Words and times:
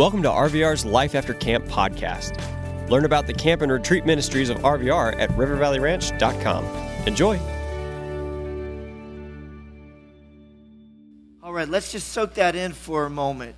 Welcome 0.00 0.22
to 0.22 0.30
RVR's 0.30 0.86
Life 0.86 1.14
After 1.14 1.34
Camp 1.34 1.66
podcast. 1.66 2.40
Learn 2.88 3.04
about 3.04 3.26
the 3.26 3.34
camp 3.34 3.60
and 3.60 3.70
retreat 3.70 4.06
ministries 4.06 4.48
of 4.48 4.56
RVR 4.60 5.14
at 5.20 5.28
rivervalleyranch.com. 5.32 6.64
Enjoy. 7.06 7.38
All 11.42 11.52
right, 11.52 11.68
let's 11.68 11.92
just 11.92 12.12
soak 12.12 12.32
that 12.36 12.56
in 12.56 12.72
for 12.72 13.04
a 13.04 13.10
moment. 13.10 13.56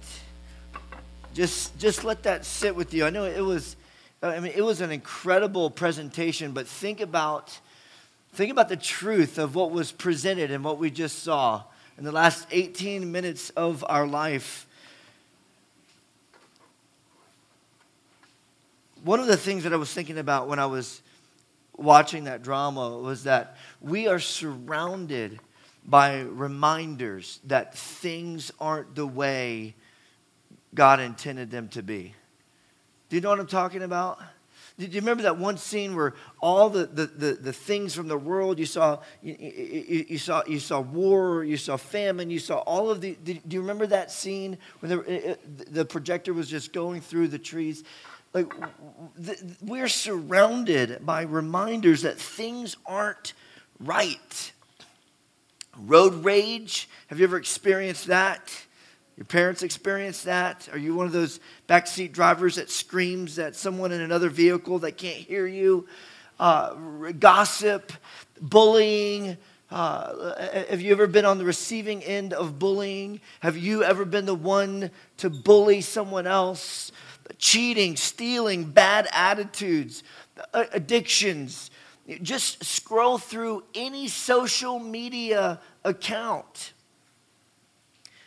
Just 1.32 1.78
just 1.78 2.02
let 2.02 2.24
that 2.24 2.44
sit 2.44 2.74
with 2.74 2.92
you. 2.92 3.04
I 3.04 3.10
know 3.10 3.22
it 3.22 3.44
was 3.44 3.76
I 4.20 4.40
mean 4.40 4.50
it 4.52 4.64
was 4.64 4.80
an 4.80 4.90
incredible 4.90 5.70
presentation, 5.70 6.50
but 6.50 6.66
think 6.66 7.00
about 7.00 7.56
think 8.32 8.50
about 8.50 8.68
the 8.68 8.76
truth 8.76 9.38
of 9.38 9.54
what 9.54 9.70
was 9.70 9.92
presented 9.92 10.50
and 10.50 10.64
what 10.64 10.78
we 10.78 10.90
just 10.90 11.20
saw 11.20 11.62
in 11.96 12.02
the 12.02 12.10
last 12.10 12.48
18 12.50 13.12
minutes 13.12 13.50
of 13.50 13.84
our 13.88 14.08
life. 14.08 14.66
One 19.02 19.18
of 19.18 19.26
the 19.26 19.36
things 19.36 19.64
that 19.64 19.72
I 19.72 19.76
was 19.76 19.92
thinking 19.92 20.18
about 20.18 20.48
when 20.48 20.60
I 20.60 20.66
was 20.66 21.02
watching 21.76 22.24
that 22.24 22.42
drama 22.42 22.98
was 22.98 23.24
that 23.24 23.56
we 23.80 24.06
are 24.06 24.20
surrounded 24.20 25.40
by 25.84 26.20
reminders 26.20 27.40
that 27.44 27.74
things 27.76 28.52
aren't 28.60 28.94
the 28.94 29.06
way 29.06 29.74
God 30.72 31.00
intended 31.00 31.50
them 31.50 31.68
to 31.70 31.82
be. 31.82 32.14
Do 33.08 33.16
you 33.16 33.22
know 33.22 33.30
what 33.30 33.40
I'm 33.40 33.46
talking 33.48 33.82
about? 33.82 34.20
Do 34.78 34.86
you 34.86 35.00
remember 35.00 35.24
that 35.24 35.36
one 35.36 35.58
scene 35.58 35.94
where 35.94 36.14
all 36.40 36.70
the, 36.70 36.86
the, 36.86 37.06
the, 37.06 37.32
the 37.34 37.52
things 37.52 37.94
from 37.94 38.08
the 38.08 38.16
world 38.16 38.58
you 38.58 38.66
saw 38.66 39.00
you, 39.20 39.36
you, 39.38 40.06
you, 40.10 40.18
saw 40.18 40.42
you 40.46 40.58
saw 40.58 40.80
war, 40.80 41.44
you 41.44 41.56
saw 41.56 41.76
famine, 41.76 42.30
you 42.30 42.38
saw 42.38 42.58
all 42.58 42.90
of 42.90 43.00
the. 43.00 43.14
Do 43.14 43.38
you 43.50 43.60
remember 43.60 43.86
that 43.88 44.10
scene 44.10 44.56
when 44.80 44.90
the, 44.90 44.98
uh, 45.00 45.32
uh, 45.32 45.36
the 45.70 45.84
projector 45.84 46.32
was 46.32 46.48
just 46.48 46.72
going 46.72 47.00
through 47.02 47.28
the 47.28 47.38
trees? 47.38 47.84
Like 48.32 48.52
we're 49.60 49.88
surrounded 49.88 51.04
by 51.04 51.22
reminders 51.22 52.02
that 52.02 52.18
things 52.18 52.76
aren't 52.86 53.34
right. 53.78 54.52
Road 55.76 56.24
rage. 56.24 56.88
Have 57.08 57.18
you 57.18 57.24
ever 57.24 57.36
experienced 57.36 58.06
that? 58.06 58.50
Your 59.16 59.26
parents 59.26 59.62
experienced 59.62 60.24
that? 60.24 60.68
Are 60.72 60.78
you 60.78 60.94
one 60.94 61.06
of 61.06 61.12
those 61.12 61.40
backseat 61.68 62.12
drivers 62.12 62.56
that 62.56 62.70
screams 62.70 63.38
at 63.38 63.54
someone 63.54 63.92
in 63.92 64.00
another 64.00 64.30
vehicle 64.30 64.78
that 64.80 64.96
can't 64.96 65.16
hear 65.16 65.46
you? 65.46 65.86
Uh, 66.40 66.74
gossip, 67.18 67.92
bullying. 68.40 69.36
Uh, 69.70 70.64
have 70.68 70.80
you 70.80 70.92
ever 70.92 71.06
been 71.06 71.24
on 71.24 71.38
the 71.38 71.44
receiving 71.44 72.02
end 72.02 72.32
of 72.32 72.58
bullying? 72.58 73.20
Have 73.40 73.56
you 73.56 73.84
ever 73.84 74.04
been 74.04 74.26
the 74.26 74.34
one 74.34 74.90
to 75.18 75.30
bully 75.30 75.82
someone 75.82 76.26
else? 76.26 76.90
Cheating, 77.38 77.96
stealing, 77.96 78.64
bad 78.64 79.08
attitudes, 79.12 80.02
uh, 80.52 80.64
addictions. 80.72 81.70
Just 82.20 82.64
scroll 82.64 83.18
through 83.18 83.64
any 83.74 84.08
social 84.08 84.78
media 84.78 85.60
account 85.84 86.72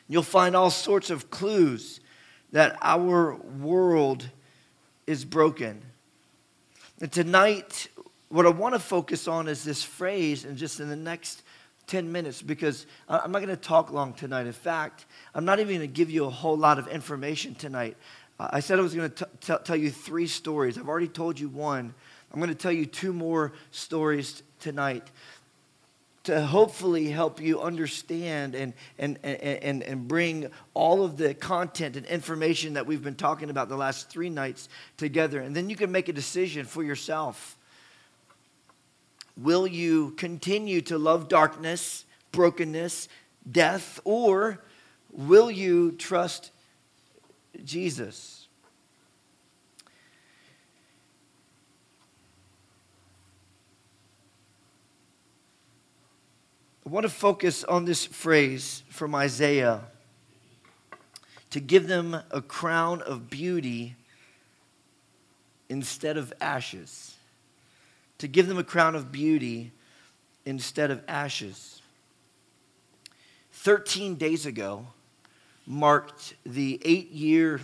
You'll 0.08 0.24
find 0.24 0.56
all 0.56 0.70
sorts 0.70 1.10
of 1.10 1.30
clues 1.30 2.00
that 2.52 2.78
our 2.82 3.36
world 3.36 4.30
is 5.08 5.26
broken. 5.26 5.82
And 7.02 7.12
tonight, 7.12 7.88
what 8.30 8.46
I 8.46 8.50
want 8.50 8.76
to 8.76 8.80
focus 8.80 9.28
on 9.28 9.48
is 9.48 9.64
this 9.64 9.84
phrase, 9.84 10.46
and 10.46 10.58
just 10.58 10.80
in 10.80 10.90
the 10.90 10.96
next 10.96 11.42
10 11.88 12.12
minutes, 12.12 12.42
because 12.42 12.86
I'm 13.10 13.32
not 13.32 13.40
going 13.40 13.50
to 13.50 13.58
talk 13.58 13.92
long 13.92 14.14
tonight. 14.14 14.46
In 14.46 14.54
fact, 14.54 15.06
I'm 15.34 15.46
not 15.46 15.60
even 15.60 15.78
going 15.78 15.90
to 15.90 15.94
give 15.94 16.10
you 16.10 16.26
a 16.26 16.30
whole 16.30 16.58
lot 16.58 16.78
of 16.80 16.88
information 16.88 17.56
tonight. 17.56 17.98
I 18.40 18.60
said 18.60 18.80
I 18.80 18.82
was 18.82 18.94
going 18.94 19.12
to 19.12 19.60
tell 19.64 19.76
you 19.76 19.90
three 19.90 20.28
stories. 20.28 20.78
I've 20.78 20.90
already 20.90 21.08
told 21.08 21.40
you 21.40 21.48
one. 21.48 21.94
I'm 22.34 22.40
going 22.40 22.50
to 22.50 22.56
tell 22.56 22.72
you 22.72 22.86
two 22.86 23.14
more 23.14 23.54
stories 23.72 24.44
tonight 24.60 25.10
to 26.26 26.42
hopefully 26.42 27.10
help 27.10 27.40
you 27.40 27.62
understand 27.62 28.56
and, 28.56 28.74
and, 28.98 29.20
and, 29.24 29.84
and 29.84 30.08
bring 30.08 30.50
all 30.74 31.06
of 31.06 31.18
the 31.18 31.34
content 31.36 31.96
and 31.96 32.06
information 32.08 32.74
that 32.74 32.86
we've 32.86 33.04
been 33.04 33.16
talking 33.16 33.50
about 33.50 33.70
the 33.70 33.78
last 33.78 34.10
three 34.10 34.30
nights 34.30 34.68
together. 34.98 35.40
And 35.40 35.56
then 35.56 35.70
you 35.70 35.76
can 35.76 35.92
make 35.92 36.10
a 36.10 36.14
decision 36.14 36.66
for 36.66 36.84
yourself. 36.84 37.58
Will 39.38 39.68
you 39.68 40.12
continue 40.12 40.82
to 40.82 40.98
love 40.98 41.30
darkness, 41.30 42.06
brokenness, 42.32 43.08
death, 43.50 44.00
or 44.04 44.60
will 45.12 45.52
you 45.52 45.92
trust 45.92 46.52
Jesus? 47.64 48.48
I 56.86 56.90
want 56.90 57.04
to 57.06 57.10
focus 57.10 57.64
on 57.64 57.86
this 57.86 58.06
phrase 58.06 58.84
from 58.90 59.16
Isaiah 59.16 59.82
to 61.50 61.60
give 61.60 61.88
them 61.88 62.16
a 62.30 62.42
crown 62.42 63.02
of 63.02 63.30
beauty 63.30 63.96
instead 65.68 66.18
of 66.18 66.32
ashes. 66.40 67.16
To 68.20 68.28
give 68.28 68.48
them 68.48 68.58
a 68.58 68.64
crown 68.64 68.96
of 68.96 69.12
beauty 69.12 69.72
instead 70.46 70.92
of 70.92 71.02
ashes. 71.08 71.82
13 73.52 74.16
days 74.16 74.46
ago 74.46 74.86
marked 75.66 76.36
the 76.46 76.80
eight 76.84 77.12
year 77.12 77.62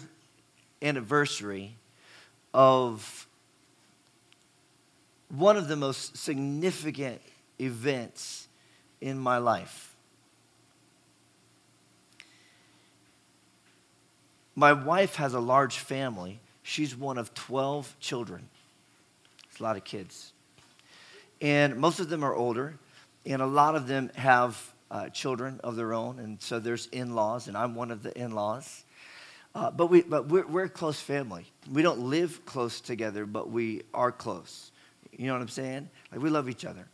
anniversary 0.81 1.75
of 2.53 3.27
one 5.29 5.57
of 5.57 5.67
the 5.67 5.75
most 5.75 6.17
significant 6.17 7.21
events 7.59 8.47
in 8.99 9.17
my 9.17 9.37
life. 9.37 9.95
My 14.55 14.73
wife 14.73 15.15
has 15.15 15.33
a 15.33 15.39
large 15.39 15.77
family. 15.77 16.39
She's 16.63 16.95
one 16.95 17.17
of 17.17 17.33
12 17.33 17.95
children. 17.99 18.49
It's 19.49 19.59
a 19.59 19.63
lot 19.63 19.77
of 19.77 19.83
kids. 19.83 20.33
And 21.39 21.77
most 21.77 21.99
of 21.99 22.09
them 22.09 22.23
are 22.23 22.35
older, 22.35 22.75
and 23.25 23.41
a 23.41 23.47
lot 23.47 23.75
of 23.75 23.87
them 23.87 24.11
have 24.15 24.73
uh, 24.91 25.09
children 25.09 25.59
of 25.63 25.75
their 25.75 25.93
own, 25.93 26.19
and 26.19 26.39
so 26.41 26.59
there's 26.59 26.85
in 26.87 27.15
laws, 27.15 27.47
and 27.47 27.57
I'm 27.57 27.73
one 27.73 27.89
of 27.89 28.03
the 28.03 28.15
in 28.15 28.31
laws. 28.31 28.83
Uh, 29.55 29.71
but 29.71 29.87
we, 29.87 30.01
but 30.01 30.27
we're, 30.27 30.45
we're 30.45 30.65
a 30.65 30.69
close 30.69 30.99
family. 30.99 31.45
We 31.71 31.81
don't 31.81 31.99
live 31.99 32.45
close 32.45 32.79
together, 32.79 33.25
but 33.25 33.49
we 33.49 33.81
are 33.93 34.11
close. 34.11 34.71
You 35.11 35.27
know 35.27 35.33
what 35.33 35.41
I'm 35.41 35.49
saying? 35.49 35.89
Like 36.11 36.21
we 36.21 36.29
love 36.29 36.47
each 36.47 36.63
other 36.63 36.87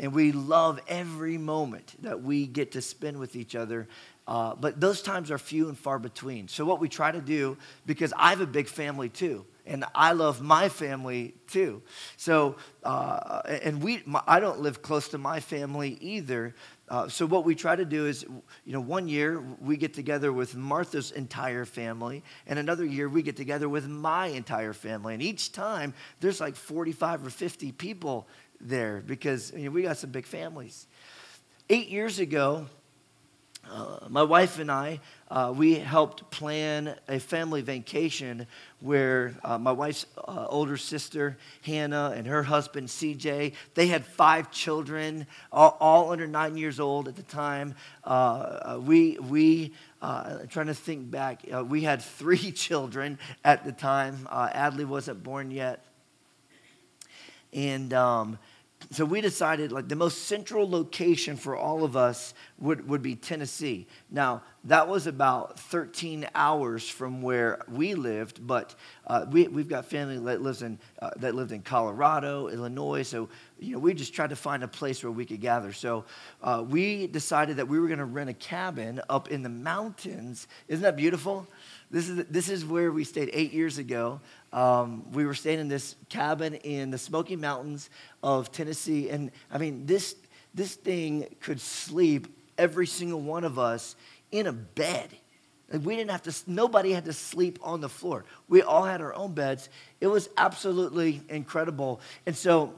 and 0.00 0.14
we 0.14 0.32
love 0.32 0.80
every 0.88 1.36
moment 1.36 1.94
that 2.02 2.22
we 2.22 2.46
get 2.46 2.72
to 2.72 2.80
spend 2.80 3.18
with 3.18 3.36
each 3.36 3.54
other. 3.54 3.86
Uh, 4.26 4.54
but 4.54 4.80
those 4.80 5.02
times 5.02 5.30
are 5.30 5.38
few 5.38 5.68
and 5.68 5.78
far 5.78 5.98
between. 5.98 6.48
So, 6.48 6.64
what 6.64 6.80
we 6.80 6.88
try 6.88 7.10
to 7.12 7.20
do, 7.20 7.58
because 7.84 8.12
I 8.16 8.30
have 8.30 8.40
a 8.40 8.46
big 8.46 8.66
family 8.66 9.08
too, 9.08 9.44
and 9.66 9.84
I 9.94 10.12
love 10.12 10.40
my 10.40 10.68
family 10.68 11.34
too. 11.48 11.82
So, 12.16 12.56
uh, 12.82 13.42
and 13.46 13.82
we, 13.82 14.02
my, 14.06 14.22
I 14.26 14.40
don't 14.40 14.60
live 14.60 14.82
close 14.82 15.08
to 15.08 15.18
my 15.18 15.40
family 15.40 15.98
either. 16.00 16.54
Uh, 16.90 17.08
so 17.08 17.24
what 17.24 17.44
we 17.44 17.54
try 17.54 17.76
to 17.76 17.84
do 17.84 18.06
is, 18.06 18.24
you 18.64 18.72
know, 18.72 18.80
one 18.80 19.06
year 19.06 19.40
we 19.60 19.76
get 19.76 19.94
together 19.94 20.32
with 20.32 20.56
Martha's 20.56 21.12
entire 21.12 21.64
family, 21.64 22.24
and 22.48 22.58
another 22.58 22.84
year 22.84 23.08
we 23.08 23.22
get 23.22 23.36
together 23.36 23.68
with 23.68 23.86
my 23.86 24.26
entire 24.26 24.72
family. 24.72 25.14
And 25.14 25.22
each 25.22 25.52
time 25.52 25.94
there's 26.18 26.40
like 26.40 26.56
45 26.56 27.28
or 27.28 27.30
50 27.30 27.70
people 27.72 28.26
there 28.60 29.02
because 29.06 29.52
you 29.52 29.66
know, 29.66 29.70
we 29.70 29.82
got 29.82 29.98
some 29.98 30.10
big 30.10 30.26
families. 30.26 30.88
Eight 31.68 31.88
years 31.88 32.18
ago, 32.18 32.66
uh, 33.68 33.98
my 34.08 34.22
wife 34.22 34.58
and 34.58 34.70
I, 34.70 35.00
uh, 35.30 35.52
we 35.56 35.74
helped 35.74 36.28
plan 36.30 36.96
a 37.08 37.20
family 37.20 37.62
vacation 37.62 38.46
where 38.80 39.34
uh, 39.44 39.58
my 39.58 39.70
wife's 39.70 40.06
uh, 40.16 40.46
older 40.48 40.76
sister, 40.76 41.36
Hannah, 41.62 42.12
and 42.16 42.26
her 42.26 42.42
husband, 42.42 42.88
CJ, 42.88 43.54
they 43.74 43.86
had 43.86 44.04
five 44.04 44.50
children, 44.50 45.26
all, 45.52 45.76
all 45.78 46.10
under 46.10 46.26
nine 46.26 46.56
years 46.56 46.80
old 46.80 47.06
at 47.06 47.14
the 47.14 47.22
time. 47.22 47.74
Uh, 48.04 48.08
uh, 48.08 48.80
we, 48.80 49.18
we 49.18 49.72
trying 50.48 50.66
to 50.66 50.74
think 50.74 51.10
back, 51.10 51.42
we 51.66 51.82
had 51.82 52.02
three 52.02 52.52
children 52.52 53.18
at 53.44 53.64
the 53.64 53.72
time. 53.72 54.26
Adley 54.32 54.84
wasn't 54.84 55.22
born 55.22 55.50
yet. 55.50 55.84
And 57.52 57.92
um, 57.92 58.38
so 58.90 59.04
we 59.04 59.20
decided 59.20 59.72
like 59.72 59.88
the 59.88 59.96
most 59.96 60.24
central 60.24 60.68
location 60.68 61.36
for 61.36 61.56
all 61.56 61.84
of 61.84 61.96
us 61.96 62.34
would, 62.58 62.88
would 62.88 63.02
be 63.02 63.14
Tennessee. 63.14 63.86
Now, 64.10 64.42
that 64.64 64.88
was 64.88 65.06
about 65.06 65.58
13 65.58 66.26
hours 66.34 66.88
from 66.88 67.22
where 67.22 67.62
we 67.68 67.94
lived, 67.94 68.44
but 68.46 68.74
uh, 69.06 69.26
we, 69.30 69.48
we've 69.48 69.68
got 69.68 69.86
family 69.86 70.18
that, 70.18 70.42
lives 70.42 70.62
in, 70.62 70.78
uh, 71.00 71.10
that 71.16 71.34
lived 71.34 71.52
in 71.52 71.62
Colorado, 71.62 72.48
Illinois, 72.48 73.02
so 73.02 73.28
you 73.60 73.74
know, 73.74 73.78
we 73.78 73.94
just 73.94 74.14
tried 74.14 74.30
to 74.30 74.36
find 74.36 74.62
a 74.62 74.68
place 74.68 75.04
where 75.04 75.12
we 75.12 75.24
could 75.24 75.40
gather. 75.40 75.72
So 75.72 76.04
uh, 76.42 76.64
we 76.66 77.06
decided 77.06 77.58
that 77.58 77.68
we 77.68 77.78
were 77.78 77.86
going 77.86 77.98
to 77.98 78.04
rent 78.06 78.30
a 78.30 78.34
cabin 78.34 79.00
up 79.08 79.28
in 79.28 79.42
the 79.42 79.48
mountains. 79.48 80.48
Isn't 80.68 80.82
that 80.82 80.96
beautiful? 80.96 81.46
This 81.90 82.08
is, 82.08 82.24
this 82.26 82.48
is 82.48 82.64
where 82.64 82.90
we 82.92 83.04
stayed 83.04 83.30
eight 83.32 83.52
years 83.52 83.78
ago. 83.78 84.20
Um, 84.52 85.04
we 85.12 85.24
were 85.24 85.34
staying 85.34 85.60
in 85.60 85.68
this 85.68 85.94
cabin 86.08 86.54
in 86.54 86.90
the 86.90 86.98
Smoky 86.98 87.36
Mountains 87.36 87.90
of 88.22 88.50
Tennessee. 88.50 89.10
And 89.10 89.30
I 89.50 89.58
mean, 89.58 89.86
this, 89.86 90.16
this 90.54 90.74
thing 90.74 91.26
could 91.40 91.60
sleep 91.60 92.26
every 92.58 92.86
single 92.86 93.20
one 93.20 93.44
of 93.44 93.58
us 93.58 93.96
in 94.32 94.46
a 94.46 94.52
bed. 94.52 95.10
Like 95.72 95.82
we 95.84 95.96
didn't 95.96 96.10
have 96.10 96.22
to, 96.22 96.34
nobody 96.50 96.92
had 96.92 97.04
to 97.04 97.12
sleep 97.12 97.58
on 97.62 97.80
the 97.80 97.88
floor. 97.88 98.24
We 98.48 98.62
all 98.62 98.84
had 98.84 99.00
our 99.00 99.14
own 99.14 99.34
beds. 99.34 99.68
It 100.00 100.08
was 100.08 100.28
absolutely 100.36 101.22
incredible. 101.28 102.00
And 102.26 102.36
so 102.36 102.74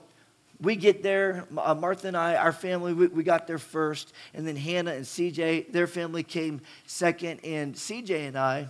we 0.60 0.76
get 0.76 1.02
there, 1.02 1.46
uh, 1.56 1.74
Martha 1.74 2.08
and 2.08 2.16
I, 2.16 2.36
our 2.36 2.52
family, 2.52 2.92
we, 2.92 3.06
we, 3.08 3.22
got 3.24 3.46
there 3.46 3.58
first. 3.58 4.12
And 4.34 4.46
then 4.46 4.56
Hannah 4.56 4.92
and 4.92 5.04
CJ, 5.04 5.72
their 5.72 5.86
family 5.86 6.22
came 6.22 6.60
second. 6.86 7.40
And 7.44 7.74
CJ 7.74 8.28
and 8.28 8.38
I, 8.38 8.68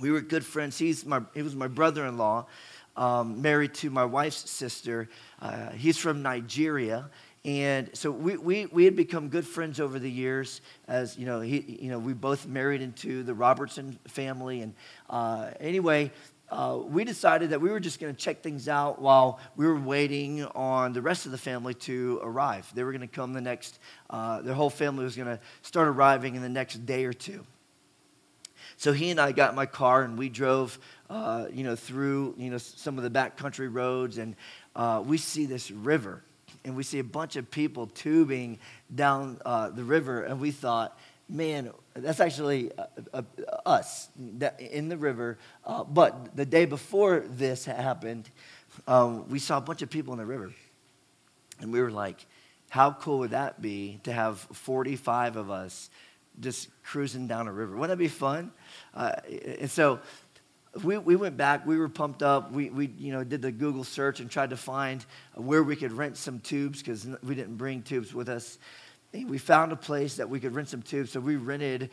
we 0.00 0.10
were 0.10 0.20
good 0.20 0.44
friends. 0.44 0.78
He's 0.78 1.04
my, 1.04 1.22
he 1.34 1.42
was 1.42 1.54
my 1.54 1.68
brother 1.68 2.06
in 2.06 2.16
law, 2.16 2.46
um, 2.96 3.42
married 3.42 3.74
to 3.74 3.90
my 3.90 4.04
wife's 4.04 4.50
sister. 4.50 5.08
Uh, 5.40 5.70
he's 5.70 5.98
from 5.98 6.22
Nigeria. 6.22 7.10
And 7.44 7.88
so 7.94 8.10
we, 8.10 8.36
we, 8.36 8.66
we 8.66 8.84
had 8.84 8.96
become 8.96 9.28
good 9.28 9.46
friends 9.46 9.80
over 9.80 9.98
the 9.98 10.10
years 10.10 10.60
as, 10.86 11.16
you 11.16 11.24
know, 11.24 11.40
he, 11.40 11.78
you 11.80 11.90
know, 11.90 11.98
we 11.98 12.12
both 12.12 12.46
married 12.46 12.82
into 12.82 13.22
the 13.22 13.32
Robertson 13.32 13.98
family. 14.08 14.60
And 14.60 14.74
uh, 15.08 15.50
anyway, 15.60 16.10
uh, 16.50 16.78
we 16.82 17.04
decided 17.04 17.50
that 17.50 17.60
we 17.60 17.70
were 17.70 17.80
just 17.80 18.00
going 18.00 18.14
to 18.14 18.20
check 18.20 18.42
things 18.42 18.68
out 18.68 19.00
while 19.00 19.38
we 19.56 19.66
were 19.66 19.78
waiting 19.78 20.44
on 20.46 20.92
the 20.92 21.02
rest 21.02 21.26
of 21.26 21.32
the 21.32 21.38
family 21.38 21.74
to 21.74 22.20
arrive. 22.22 22.70
They 22.74 22.82
were 22.82 22.92
going 22.92 23.02
to 23.02 23.06
come 23.06 23.32
the 23.32 23.40
next, 23.40 23.78
uh, 24.10 24.42
their 24.42 24.54
whole 24.54 24.70
family 24.70 25.04
was 25.04 25.14
going 25.14 25.28
to 25.28 25.40
start 25.62 25.88
arriving 25.88 26.34
in 26.34 26.42
the 26.42 26.48
next 26.48 26.84
day 26.86 27.04
or 27.04 27.12
two. 27.12 27.46
So 28.78 28.92
he 28.92 29.10
and 29.10 29.20
I 29.20 29.32
got 29.32 29.50
in 29.50 29.56
my 29.56 29.66
car 29.66 30.02
and 30.02 30.16
we 30.16 30.28
drove, 30.28 30.78
uh, 31.10 31.46
you 31.52 31.64
know, 31.64 31.74
through, 31.74 32.36
you 32.38 32.48
know, 32.48 32.58
some 32.58 32.96
of 32.96 33.02
the 33.02 33.10
backcountry 33.10 33.68
roads 33.72 34.18
and 34.18 34.36
uh, 34.76 35.02
we 35.04 35.18
see 35.18 35.46
this 35.46 35.72
river 35.72 36.22
and 36.64 36.76
we 36.76 36.84
see 36.84 37.00
a 37.00 37.04
bunch 37.04 37.34
of 37.34 37.50
people 37.50 37.88
tubing 37.88 38.56
down 38.94 39.40
uh, 39.44 39.70
the 39.70 39.82
river 39.82 40.22
and 40.22 40.40
we 40.40 40.52
thought, 40.52 40.96
man, 41.28 41.72
that's 41.94 42.20
actually 42.20 42.70
uh, 42.78 42.86
uh, 43.12 43.22
us 43.66 44.10
in 44.60 44.88
the 44.88 44.96
river. 44.96 45.38
Uh, 45.66 45.82
but 45.82 46.36
the 46.36 46.46
day 46.46 46.64
before 46.64 47.24
this 47.26 47.64
happened, 47.64 48.30
um, 48.86 49.28
we 49.28 49.40
saw 49.40 49.58
a 49.58 49.60
bunch 49.60 49.82
of 49.82 49.90
people 49.90 50.12
in 50.12 50.20
the 50.20 50.26
river. 50.26 50.52
And 51.60 51.72
we 51.72 51.82
were 51.82 51.90
like, 51.90 52.24
how 52.68 52.92
cool 52.92 53.18
would 53.20 53.30
that 53.30 53.60
be 53.60 53.98
to 54.04 54.12
have 54.12 54.38
45 54.38 55.34
of 55.34 55.50
us 55.50 55.90
just 56.40 56.68
cruising 56.82 57.26
down 57.26 57.48
a 57.48 57.52
river. 57.52 57.74
Wouldn't 57.76 57.98
that 57.98 58.02
be 58.02 58.08
fun? 58.08 58.52
Uh, 58.94 59.12
and 59.60 59.70
so 59.70 60.00
we, 60.82 60.98
we 60.98 61.16
went 61.16 61.36
back, 61.36 61.66
we 61.66 61.78
were 61.78 61.88
pumped 61.88 62.22
up. 62.22 62.52
We, 62.52 62.70
we 62.70 62.86
you 62.98 63.12
know, 63.12 63.24
did 63.24 63.42
the 63.42 63.52
Google 63.52 63.84
search 63.84 64.20
and 64.20 64.30
tried 64.30 64.50
to 64.50 64.56
find 64.56 65.04
where 65.34 65.62
we 65.62 65.76
could 65.76 65.92
rent 65.92 66.16
some 66.16 66.40
tubes 66.40 66.80
because 66.80 67.06
we 67.22 67.34
didn't 67.34 67.56
bring 67.56 67.82
tubes 67.82 68.14
with 68.14 68.28
us. 68.28 68.58
And 69.12 69.28
we 69.28 69.38
found 69.38 69.72
a 69.72 69.76
place 69.76 70.16
that 70.16 70.28
we 70.28 70.38
could 70.38 70.54
rent 70.54 70.68
some 70.68 70.82
tubes, 70.82 71.12
so 71.12 71.20
we 71.20 71.36
rented 71.36 71.90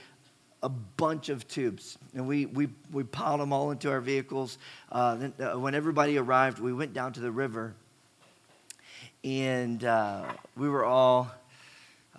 a 0.62 0.70
bunch 0.70 1.30
of 1.30 1.48
tubes 1.48 1.98
and 2.14 2.28
we, 2.28 2.46
we, 2.48 2.68
we 2.92 3.04
piled 3.04 3.40
them 3.40 3.54
all 3.54 3.72
into 3.72 3.90
our 3.90 4.02
vehicles. 4.02 4.58
Uh, 4.92 5.16
then, 5.16 5.34
uh, 5.40 5.60
when 5.60 5.76
everybody 5.76 6.18
arrived, 6.18 6.60
we 6.60 6.74
went 6.74 6.94
down 6.94 7.14
to 7.14 7.20
the 7.20 7.32
river 7.32 7.76
and 9.24 9.84
uh, 9.84 10.24
we 10.56 10.70
were 10.70 10.86
all 10.86 11.32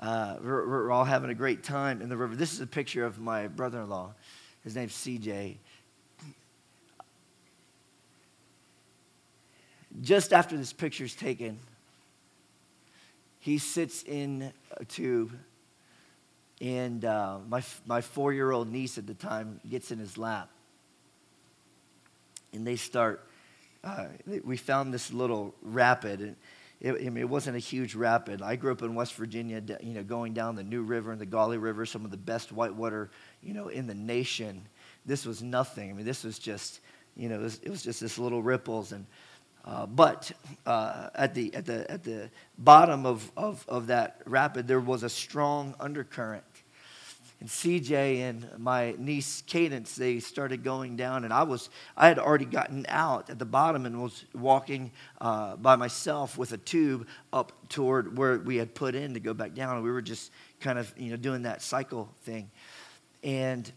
uh, 0.00 0.36
we're, 0.42 0.68
we're, 0.68 0.90
all 0.90 1.04
having 1.04 1.30
a 1.30 1.34
great 1.34 1.62
time 1.62 2.02
in 2.02 2.08
the 2.08 2.16
river. 2.16 2.36
This 2.36 2.52
is 2.52 2.60
a 2.60 2.66
picture 2.66 3.04
of 3.04 3.18
my 3.18 3.48
brother 3.48 3.80
in 3.80 3.88
law. 3.88 4.14
His 4.62 4.74
name's 4.74 4.92
CJ. 4.92 5.56
Just 10.02 10.34
after 10.34 10.56
this 10.56 10.74
picture 10.74 11.04
is 11.04 11.14
taken, 11.14 11.58
he 13.38 13.56
sits 13.56 14.02
in 14.02 14.52
a 14.76 14.84
tube, 14.84 15.32
and 16.60 17.04
uh, 17.04 17.38
my, 17.48 17.62
my 17.86 18.02
four 18.02 18.34
year 18.34 18.50
old 18.50 18.70
niece 18.70 18.98
at 18.98 19.06
the 19.06 19.14
time 19.14 19.60
gets 19.68 19.90
in 19.90 19.98
his 19.98 20.18
lap. 20.18 20.50
And 22.52 22.66
they 22.66 22.76
start, 22.76 23.26
uh, 23.82 24.06
we 24.44 24.58
found 24.58 24.92
this 24.92 25.10
little 25.10 25.54
rapid. 25.62 26.20
And, 26.20 26.36
it, 26.80 26.92
I 26.92 27.04
mean, 27.04 27.18
it 27.18 27.28
wasn't 27.28 27.56
a 27.56 27.60
huge 27.60 27.94
rapid. 27.94 28.42
I 28.42 28.56
grew 28.56 28.72
up 28.72 28.82
in 28.82 28.94
West 28.94 29.14
Virginia, 29.14 29.62
you 29.82 29.94
know, 29.94 30.02
going 30.02 30.34
down 30.34 30.56
the 30.56 30.62
New 30.62 30.82
River 30.82 31.10
and 31.10 31.20
the 31.20 31.26
Gauley 31.26 31.60
River, 31.60 31.86
some 31.86 32.04
of 32.04 32.10
the 32.10 32.16
best 32.16 32.52
whitewater, 32.52 33.10
you 33.42 33.54
know, 33.54 33.68
in 33.68 33.86
the 33.86 33.94
nation. 33.94 34.68
This 35.06 35.24
was 35.24 35.42
nothing. 35.42 35.90
I 35.90 35.92
mean, 35.94 36.04
this 36.04 36.22
was 36.22 36.38
just, 36.38 36.80
you 37.16 37.28
know, 37.28 37.36
it 37.36 37.42
was, 37.42 37.60
it 37.62 37.70
was 37.70 37.82
just 37.82 38.00
this 38.00 38.18
little 38.18 38.42
ripples. 38.42 38.92
And, 38.92 39.06
uh, 39.64 39.86
but 39.86 40.30
uh, 40.66 41.08
at, 41.14 41.34
the, 41.34 41.54
at, 41.54 41.64
the, 41.64 41.90
at 41.90 42.04
the 42.04 42.30
bottom 42.58 43.06
of, 43.06 43.30
of, 43.36 43.64
of 43.68 43.86
that 43.86 44.20
rapid, 44.26 44.68
there 44.68 44.80
was 44.80 45.02
a 45.02 45.08
strong 45.08 45.74
undercurrent 45.80 46.44
and 47.40 47.48
CJ 47.48 48.20
and 48.20 48.48
my 48.58 48.94
niece 48.98 49.42
Cadence, 49.46 49.94
they 49.94 50.20
started 50.20 50.64
going 50.64 50.96
down, 50.96 51.24
and 51.24 51.32
I 51.32 51.42
was 51.42 51.68
I 51.96 52.08
had 52.08 52.18
already 52.18 52.46
gotten 52.46 52.86
out 52.88 53.28
at 53.28 53.38
the 53.38 53.44
bottom 53.44 53.84
and 53.84 54.02
was 54.02 54.24
walking 54.34 54.90
uh, 55.20 55.56
by 55.56 55.76
myself 55.76 56.38
with 56.38 56.52
a 56.52 56.56
tube 56.56 57.06
up 57.32 57.52
toward 57.68 58.16
where 58.16 58.38
we 58.38 58.56
had 58.56 58.74
put 58.74 58.94
in 58.94 59.14
to 59.14 59.20
go 59.20 59.34
back 59.34 59.54
down. 59.54 59.76
And 59.76 59.84
we 59.84 59.90
were 59.90 60.00
just 60.02 60.32
kind 60.60 60.78
of 60.78 60.92
you 60.96 61.10
know 61.10 61.16
doing 61.16 61.42
that 61.42 61.60
cycle 61.60 62.08
thing, 62.22 62.50
and 63.22 63.70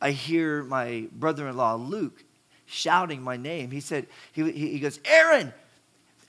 I 0.00 0.12
hear 0.12 0.62
my 0.64 1.08
brother-in-law 1.12 1.74
Luke 1.74 2.24
shouting 2.64 3.20
my 3.22 3.36
name. 3.36 3.70
He 3.70 3.80
said 3.80 4.06
he 4.32 4.50
he 4.50 4.78
goes, 4.78 4.98
Aaron, 5.04 5.52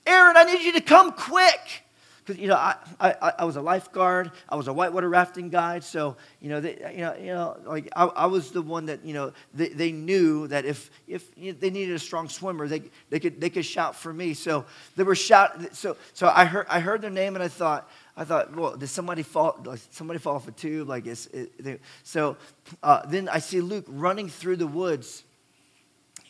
Aaron, 0.06 0.36
I 0.36 0.44
need 0.44 0.60
you 0.60 0.72
to 0.72 0.82
come 0.82 1.12
quick 1.12 1.84
because 2.28 2.40
you 2.40 2.48
know 2.48 2.56
I, 2.56 2.76
I, 3.00 3.32
I 3.38 3.44
was 3.44 3.56
a 3.56 3.62
lifeguard, 3.62 4.30
I 4.50 4.56
was 4.56 4.68
a 4.68 4.72
whitewater 4.72 5.08
rafting 5.08 5.48
guide, 5.48 5.82
so 5.82 6.16
you 6.40 6.50
know 6.50 6.60
they, 6.60 6.76
you 6.92 7.00
know 7.00 7.16
you 7.16 7.26
know 7.28 7.56
like 7.64 7.88
I, 7.96 8.04
I 8.04 8.26
was 8.26 8.50
the 8.50 8.60
one 8.60 8.86
that 8.86 9.02
you 9.02 9.14
know 9.14 9.32
they, 9.54 9.68
they 9.68 9.92
knew 9.92 10.46
that 10.48 10.66
if 10.66 10.90
if 11.06 11.30
you 11.36 11.52
know, 11.52 11.58
they 11.58 11.70
needed 11.70 11.94
a 11.94 11.98
strong 11.98 12.28
swimmer, 12.28 12.68
they 12.68 12.82
they 13.08 13.18
could 13.18 13.40
they 13.40 13.48
could 13.48 13.64
shout 13.64 13.96
for 13.96 14.12
me. 14.12 14.34
So 14.34 14.66
they 14.94 15.04
were 15.04 15.14
shout. 15.14 15.74
So 15.74 15.96
so 16.12 16.28
I 16.28 16.44
heard 16.44 16.66
I 16.68 16.80
heard 16.80 17.00
their 17.00 17.10
name 17.10 17.34
and 17.34 17.42
I 17.42 17.48
thought 17.48 17.90
I 18.14 18.24
thought 18.24 18.54
well 18.54 18.76
did 18.76 18.88
somebody 18.88 19.22
fall 19.22 19.58
like 19.64 19.80
somebody 19.90 20.18
fall 20.18 20.36
off 20.36 20.48
a 20.48 20.52
tube 20.52 20.86
like 20.86 21.06
it's 21.06 21.26
it, 21.26 21.64
they, 21.64 21.78
so 22.02 22.36
uh, 22.82 23.06
then 23.06 23.30
I 23.30 23.38
see 23.38 23.62
Luke 23.62 23.86
running 23.88 24.28
through 24.28 24.56
the 24.56 24.66
woods, 24.66 25.24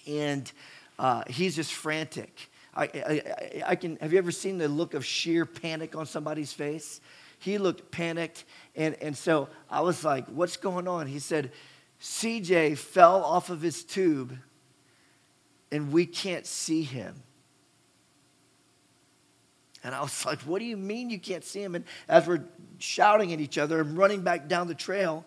and 0.07 0.50
uh, 0.97 1.25
he's 1.26 1.57
just 1.57 1.75
frantic 1.75 2.48
I, 2.79 2.85
I, 2.85 3.63
I, 3.67 3.75
can, 3.75 3.97
have 3.97 4.13
you 4.13 4.19
ever 4.19 4.31
seen 4.31 4.59
the 4.59 4.69
look 4.69 4.95
of 4.95 5.05
sheer 5.05 5.45
panic 5.45 5.97
on 5.97 6.07
somebody's 6.07 6.53
face? 6.53 7.01
He 7.41 7.59
looked 7.59 7.91
panicked. 7.91 8.45
And, 8.77 8.95
and 9.03 9.17
so 9.17 9.49
I 9.69 9.81
was 9.81 10.05
like, 10.05 10.27
what's 10.29 10.57
going 10.57 10.87
on? 10.87 11.09
He 11.09 11.19
said, 11.19 11.51
CJ 12.01 12.79
fell 12.79 13.25
off 13.25 13.51
of 13.51 13.61
his 13.61 13.83
tube 13.83 14.39
and 15.73 15.93
we 15.93 16.07
can't 16.07 16.47
see 16.47 16.83
him. 16.83 17.17
And 19.83 19.93
I 19.93 20.01
was 20.01 20.25
like, 20.27 20.41
what 20.43 20.61
do 20.61 20.65
you 20.65 20.77
mean 20.77 21.11
you 21.11 21.19
can't 21.19 21.45
see 21.45 21.63
him? 21.63 21.75
And 21.75 21.85
as 22.09 22.29
we're 22.29 22.45
shouting 22.79 23.33
at 23.33 23.41
each 23.41 23.59
other 23.59 23.81
and 23.81 23.99
running 23.99 24.23
back 24.23 24.47
down 24.47 24.69
the 24.69 24.75
trail, 24.75 25.27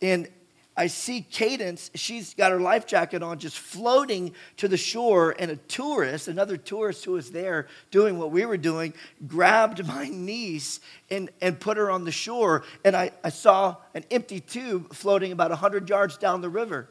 and 0.00 0.28
I 0.74 0.86
see 0.86 1.20
Cadence, 1.20 1.90
she's 1.94 2.32
got 2.32 2.50
her 2.50 2.60
life 2.60 2.86
jacket 2.86 3.22
on, 3.22 3.38
just 3.38 3.58
floating 3.58 4.32
to 4.56 4.68
the 4.68 4.78
shore, 4.78 5.34
and 5.38 5.50
a 5.50 5.56
tourist, 5.56 6.28
another 6.28 6.56
tourist 6.56 7.04
who 7.04 7.12
was 7.12 7.30
there 7.30 7.68
doing 7.90 8.18
what 8.18 8.30
we 8.30 8.46
were 8.46 8.56
doing, 8.56 8.94
grabbed 9.26 9.86
my 9.86 10.08
niece 10.08 10.80
and, 11.10 11.28
and 11.42 11.60
put 11.60 11.76
her 11.76 11.90
on 11.90 12.04
the 12.04 12.12
shore. 12.12 12.64
And 12.86 12.96
I, 12.96 13.10
I 13.22 13.28
saw 13.28 13.76
an 13.94 14.04
empty 14.10 14.40
tube 14.40 14.94
floating 14.94 15.30
about 15.30 15.50
100 15.50 15.90
yards 15.90 16.16
down 16.16 16.40
the 16.40 16.48
river. 16.48 16.88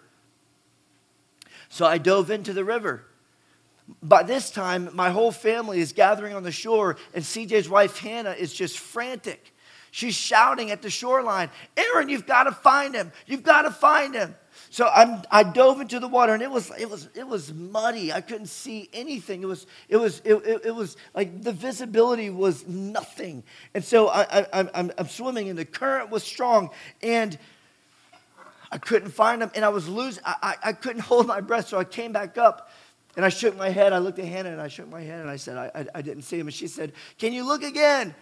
So 1.69 1.87
I 1.87 1.97
dove 1.97 2.29
into 2.29 2.53
the 2.53 2.63
river. 2.63 3.03
By 4.03 4.21
this 4.21 4.51
time, 4.51 4.89
my 4.93 5.09
whole 5.09 5.31
family 5.31 5.79
is 5.79 5.91
gathering 5.91 6.35
on 6.35 6.43
the 6.43 6.51
shore, 6.51 6.97
and 7.15 7.23
CJ's 7.23 7.67
wife, 7.67 7.97
Hannah, 7.97 8.31
is 8.31 8.53
just 8.53 8.77
frantic. 8.77 9.50
She's 9.91 10.15
shouting 10.15 10.71
at 10.71 10.81
the 10.81 10.89
shoreline, 10.89 11.49
Aaron, 11.75 12.07
you've 12.07 12.25
got 12.25 12.43
to 12.45 12.53
find 12.53 12.95
him. 12.95 13.11
You've 13.27 13.43
got 13.43 13.63
to 13.63 13.71
find 13.71 14.15
him. 14.15 14.35
So 14.69 14.87
I'm, 14.87 15.21
I 15.29 15.43
dove 15.43 15.81
into 15.81 15.99
the 15.99 16.07
water 16.07 16.33
and 16.33 16.41
it 16.41 16.49
was, 16.49 16.71
it, 16.79 16.89
was, 16.89 17.09
it 17.13 17.27
was 17.27 17.53
muddy. 17.53 18.13
I 18.13 18.21
couldn't 18.21 18.47
see 18.47 18.89
anything. 18.93 19.43
It 19.43 19.47
was, 19.47 19.67
it 19.89 19.97
was, 19.97 20.21
it, 20.23 20.35
it, 20.35 20.65
it 20.67 20.75
was 20.75 20.95
like 21.13 21.41
the 21.41 21.51
visibility 21.51 22.29
was 22.29 22.65
nothing. 22.65 23.43
And 23.73 23.83
so 23.83 24.07
I, 24.07 24.39
I, 24.39 24.69
I'm, 24.73 24.91
I'm 24.97 25.07
swimming 25.09 25.49
and 25.49 25.59
the 25.59 25.65
current 25.65 26.09
was 26.09 26.23
strong 26.23 26.69
and 27.03 27.37
I 28.71 28.77
couldn't 28.77 29.11
find 29.11 29.43
him 29.43 29.51
and 29.55 29.65
I 29.65 29.69
was 29.69 29.89
losing, 29.89 30.23
I, 30.25 30.35
I, 30.41 30.69
I 30.69 30.73
couldn't 30.73 31.01
hold 31.11 31.27
my 31.27 31.41
breath. 31.41 31.67
So 31.67 31.77
I 31.77 31.83
came 31.83 32.13
back 32.13 32.37
up 32.37 32.71
and 33.17 33.25
I 33.25 33.29
shook 33.29 33.57
my 33.57 33.69
head. 33.69 33.91
I 33.91 33.97
looked 33.97 34.19
at 34.19 34.25
Hannah 34.25 34.51
and 34.51 34.61
I 34.61 34.69
shook 34.69 34.89
my 34.89 35.01
head 35.01 35.19
and 35.19 35.29
I 35.29 35.35
said, 35.35 35.57
I, 35.57 35.71
I, 35.75 35.85
I 35.95 36.01
didn't 36.01 36.23
see 36.23 36.39
him. 36.39 36.47
And 36.47 36.53
she 36.53 36.67
said, 36.67 36.93
Can 37.17 37.33
you 37.33 37.45
look 37.45 37.61
again? 37.61 38.15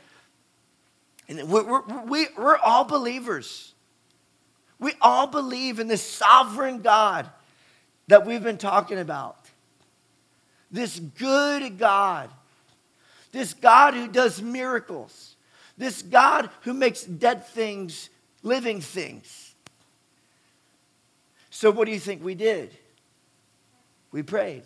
And 1.29 1.47
we're, 1.47 1.63
we're, 1.63 2.03
we, 2.05 2.27
we're 2.35 2.57
all 2.57 2.83
believers. 2.83 3.73
We 4.79 4.93
all 4.99 5.27
believe 5.27 5.79
in 5.79 5.87
this 5.87 6.01
sovereign 6.01 6.81
God 6.81 7.29
that 8.07 8.25
we've 8.25 8.43
been 8.43 8.57
talking 8.57 8.97
about. 8.97 9.37
This 10.71 10.99
good 10.99 11.77
God. 11.77 12.31
This 13.31 13.53
God 13.53 13.93
who 13.93 14.07
does 14.07 14.41
miracles. 14.41 15.35
This 15.77 16.01
God 16.01 16.49
who 16.61 16.73
makes 16.73 17.03
dead 17.03 17.45
things 17.45 18.09
living 18.41 18.81
things. 18.81 19.53
So, 21.51 21.69
what 21.71 21.85
do 21.85 21.91
you 21.91 21.99
think 21.99 22.23
we 22.23 22.35
did? 22.35 22.75
We 24.11 24.23
prayed. 24.23 24.63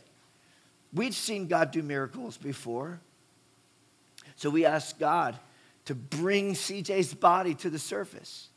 We'd 0.94 1.14
seen 1.14 1.48
God 1.48 1.72
do 1.72 1.84
miracles 1.84 2.38
before. 2.38 3.00
So, 4.36 4.50
we 4.50 4.66
asked 4.66 5.00
God 5.00 5.38
to 5.86 5.96
bring 5.96 6.54
CJ's 6.54 7.14
body 7.14 7.56
to 7.56 7.70
the 7.70 7.80
surface. 7.80 8.50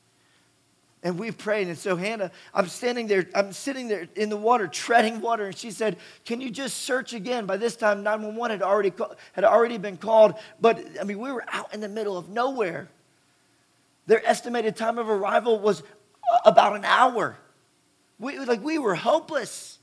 And 1.03 1.19
we 1.19 1.31
prayed. 1.31 1.69
And 1.69 1.79
so 1.79 1.97
Hannah, 1.97 2.31
I'm 2.53 2.69
standing 2.69 3.07
there, 3.07 3.27
I'm 3.35 3.53
sitting 3.53 3.89
there 3.89 4.09
in 4.17 4.29
the 4.29 4.37
water, 4.37 4.67
treading 4.67 5.21
water, 5.21 5.47
and 5.47 5.57
she 5.57 5.71
said, 5.71 5.99
Can 6.25 6.41
you 6.41 6.51
just 6.51 6.79
search 6.79 7.13
again? 7.13 7.47
By 7.47 7.59
this 7.59 7.77
time, 7.77 8.03
911 8.03 8.59
had 8.59 8.63
already, 8.63 8.93
had 9.33 9.45
already 9.45 9.79
been 9.79 9.99
called. 9.99 10.35
But 10.61 10.85
I 11.01 11.05
mean, 11.05 11.19
we 11.19 11.31
were 11.31 11.45
out 11.49 11.73
in 11.75 11.81
the 11.81 11.89
middle 11.89 12.17
of 12.17 12.29
nowhere. 12.29 12.89
Their 14.07 14.25
estimated 14.27 14.77
time 14.77 14.99
of 14.99 15.09
arrival 15.09 15.61
was 15.61 15.83
about 16.45 16.77
an 16.77 16.85
hour. 16.85 17.37
We, 18.19 18.39
like, 18.39 18.63
we 18.63 18.79
were 18.79 18.95
hopeless. 18.95 19.79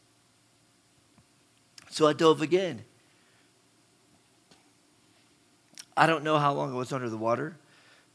So 1.89 2.07
I 2.07 2.13
dove 2.13 2.41
again. 2.41 2.83
I 5.95 6.07
don't 6.07 6.23
know 6.23 6.37
how 6.37 6.53
long 6.53 6.71
I 6.71 6.75
was 6.75 6.91
under 6.91 7.09
the 7.09 7.17
water 7.17 7.55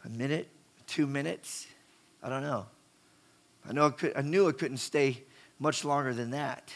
a 0.04 0.08
minute, 0.08 0.48
two 0.86 1.06
minutes. 1.06 1.66
I 2.22 2.28
don't 2.28 2.42
know. 2.42 2.66
I, 3.68 3.72
know 3.72 3.86
I, 3.86 3.90
could, 3.90 4.12
I 4.16 4.22
knew 4.22 4.48
I 4.48 4.52
couldn't 4.52 4.78
stay 4.78 5.22
much 5.58 5.84
longer 5.84 6.14
than 6.14 6.30
that. 6.30 6.72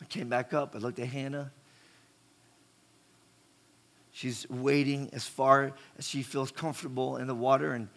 I 0.00 0.04
came 0.06 0.28
back 0.28 0.52
up. 0.52 0.74
I 0.74 0.78
looked 0.78 0.98
at 0.98 1.08
Hannah. 1.08 1.50
She's 4.12 4.48
waiting 4.50 5.10
as 5.12 5.24
far 5.24 5.72
as 5.96 6.08
she 6.08 6.22
feels 6.22 6.50
comfortable 6.50 7.18
in 7.18 7.26
the 7.28 7.34
water, 7.34 7.72
and 7.72 7.88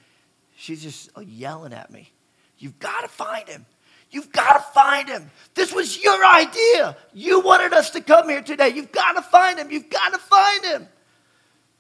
she's 0.56 0.84
just 0.84 1.10
yelling 1.26 1.74
at 1.74 1.90
me. 1.90 2.12
You've 2.60 2.78
got 2.78 3.02
to 3.02 3.08
find 3.08 3.48
him. 3.50 3.66
You've 4.12 4.32
got 4.32 4.54
to 4.54 4.60
find 4.74 5.08
him. 5.08 5.32
This 5.56 5.74
was 5.74 6.02
your 6.02 6.26
idea. 6.26 6.98
You 7.14 7.40
wanted 7.40 7.74
us 7.74 7.92
to 7.92 8.02
come 8.02 8.30
here 8.30 8.42
today. 8.42 8.70
You've 8.70 8.92
got 8.92 9.14
to 9.14 9.22
find 9.22 9.58
him. 9.58 9.72
You've 9.72 9.90
got 9.90 10.12
to 10.14 10.20
find 10.20 10.66
him. 10.66 10.88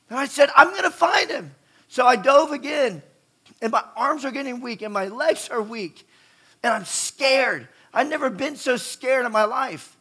And 0.10 0.18
I 0.18 0.26
said, 0.26 0.50
I'm 0.56 0.70
going 0.72 0.84
to 0.84 0.92
find 0.92 1.30
him. 1.30 1.54
So 1.90 2.06
I 2.06 2.16
dove 2.16 2.52
again 2.52 3.02
and 3.62 3.72
my 3.72 3.84
arms 3.96 4.26
are 4.26 4.32
getting 4.32 4.62
weak 4.62 4.82
and 4.82 4.94
my 4.94 5.08
legs 5.08 5.50
are 5.50 5.62
weak 5.62 6.08
and 6.64 6.74
I'm 6.74 6.86
scared. 6.86 7.68
I've 7.94 8.10
never 8.10 8.30
been 8.30 8.56
so 8.56 8.78
scared 8.78 9.26
in 9.26 9.32
my 9.32 9.44
life. 9.44 9.98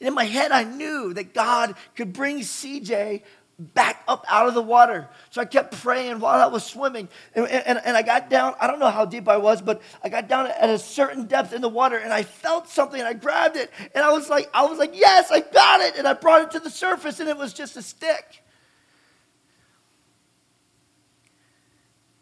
And 0.00 0.08
in 0.08 0.14
my 0.14 0.24
head, 0.24 0.50
I 0.50 0.64
knew 0.64 1.14
that 1.14 1.34
God 1.34 1.74
could 1.94 2.12
bring 2.12 2.40
CJ 2.40 3.22
back 3.60 4.02
up 4.08 4.24
out 4.28 4.48
of 4.48 4.54
the 4.54 4.62
water. 4.62 5.08
So 5.28 5.40
I 5.42 5.44
kept 5.44 5.82
praying 5.82 6.18
while 6.20 6.40
I 6.40 6.46
was 6.46 6.64
swimming. 6.64 7.08
And, 7.34 7.46
and, 7.46 7.80
and, 7.84 7.96
I 7.96 8.02
got 8.02 8.30
down, 8.30 8.54
I 8.58 8.66
don't 8.66 8.78
know 8.78 8.90
how 8.90 9.04
deep 9.04 9.28
I 9.28 9.36
was, 9.36 9.60
but 9.60 9.82
I 10.02 10.08
got 10.08 10.28
down 10.28 10.46
at 10.46 10.70
a 10.70 10.78
certain 10.78 11.26
depth 11.26 11.52
in 11.52 11.60
the 11.60 11.68
water 11.68 11.98
and 11.98 12.12
I 12.12 12.22
felt 12.22 12.68
something 12.68 12.98
and 12.98 13.08
I 13.08 13.12
grabbed 13.12 13.56
it. 13.56 13.70
And 13.94 14.02
I 14.02 14.12
was 14.12 14.30
like, 14.30 14.48
I 14.54 14.64
was 14.64 14.78
like, 14.78 14.92
yes, 14.94 15.30
I 15.30 15.40
got 15.40 15.80
it. 15.80 15.96
And 15.96 16.08
I 16.08 16.14
brought 16.14 16.42
it 16.42 16.50
to 16.52 16.60
the 16.60 16.70
surface 16.70 17.20
and 17.20 17.28
it 17.28 17.36
was 17.36 17.52
just 17.52 17.76
a 17.76 17.82
stick. 17.82 18.42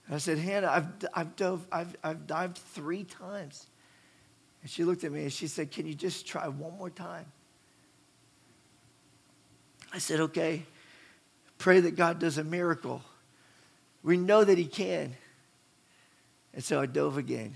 And 0.07 0.14
I 0.16 0.18
said, 0.18 0.38
Hannah, 0.38 0.68
I've, 0.68 0.88
I've, 1.14 1.37
dove, 1.37 1.66
I've, 1.71 1.95
I've 2.02 2.26
dived 2.26 2.59
three 2.59 3.04
times. 3.04 3.66
And 4.62 4.71
she 4.71 4.83
looked 4.83 5.04
at 5.04 5.12
me 5.12 5.23
and 5.23 5.33
she 5.33 5.47
said, 5.47 5.71
Can 5.71 5.87
you 5.87 5.95
just 5.95 6.26
try 6.26 6.49
one 6.49 6.76
more 6.76 6.90
time? 6.90 7.26
I 9.92 9.99
said, 9.99 10.21
Okay, 10.21 10.64
pray 11.58 11.80
that 11.80 11.96
God 11.96 12.18
does 12.18 12.38
a 12.38 12.44
miracle. 12.44 13.02
We 14.02 14.16
know 14.16 14.44
that 14.44 14.56
He 14.56 14.66
can. 14.66 15.14
And 16.54 16.64
so 16.64 16.80
I 16.80 16.86
dove 16.86 17.18
again. 17.18 17.54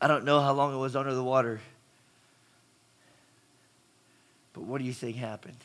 I 0.00 0.08
don't 0.08 0.24
know 0.24 0.40
how 0.40 0.52
long 0.52 0.74
it 0.74 0.78
was 0.78 0.96
under 0.96 1.14
the 1.14 1.22
water. 1.22 1.60
But 4.52 4.64
what 4.64 4.78
do 4.78 4.84
you 4.84 4.92
think 4.92 5.16
happened? 5.16 5.56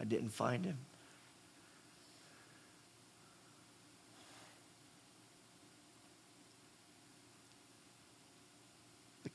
I 0.00 0.04
didn't 0.04 0.30
find 0.30 0.64
him. 0.64 0.78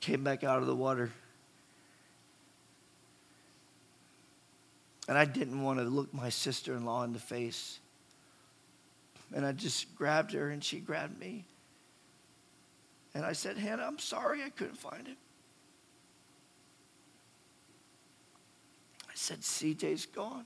Came 0.04 0.22
back 0.22 0.44
out 0.44 0.58
of 0.58 0.66
the 0.66 0.76
water. 0.76 1.10
And 5.08 5.16
I 5.16 5.24
didn't 5.24 5.62
want 5.62 5.78
to 5.78 5.84
look 5.86 6.12
my 6.12 6.28
sister 6.28 6.74
in 6.74 6.84
law 6.84 7.04
in 7.04 7.14
the 7.14 7.18
face. 7.18 7.78
And 9.34 9.46
I 9.46 9.52
just 9.52 9.96
grabbed 9.96 10.32
her 10.32 10.50
and 10.50 10.62
she 10.62 10.78
grabbed 10.78 11.18
me. 11.18 11.46
And 13.14 13.24
I 13.24 13.32
said, 13.32 13.56
Hannah, 13.56 13.84
I'm 13.84 13.98
sorry 13.98 14.42
I 14.42 14.50
couldn't 14.50 14.76
find 14.76 15.06
him. 15.06 15.16
I 19.08 19.12
said, 19.14 19.40
CJ's 19.40 20.04
gone. 20.04 20.44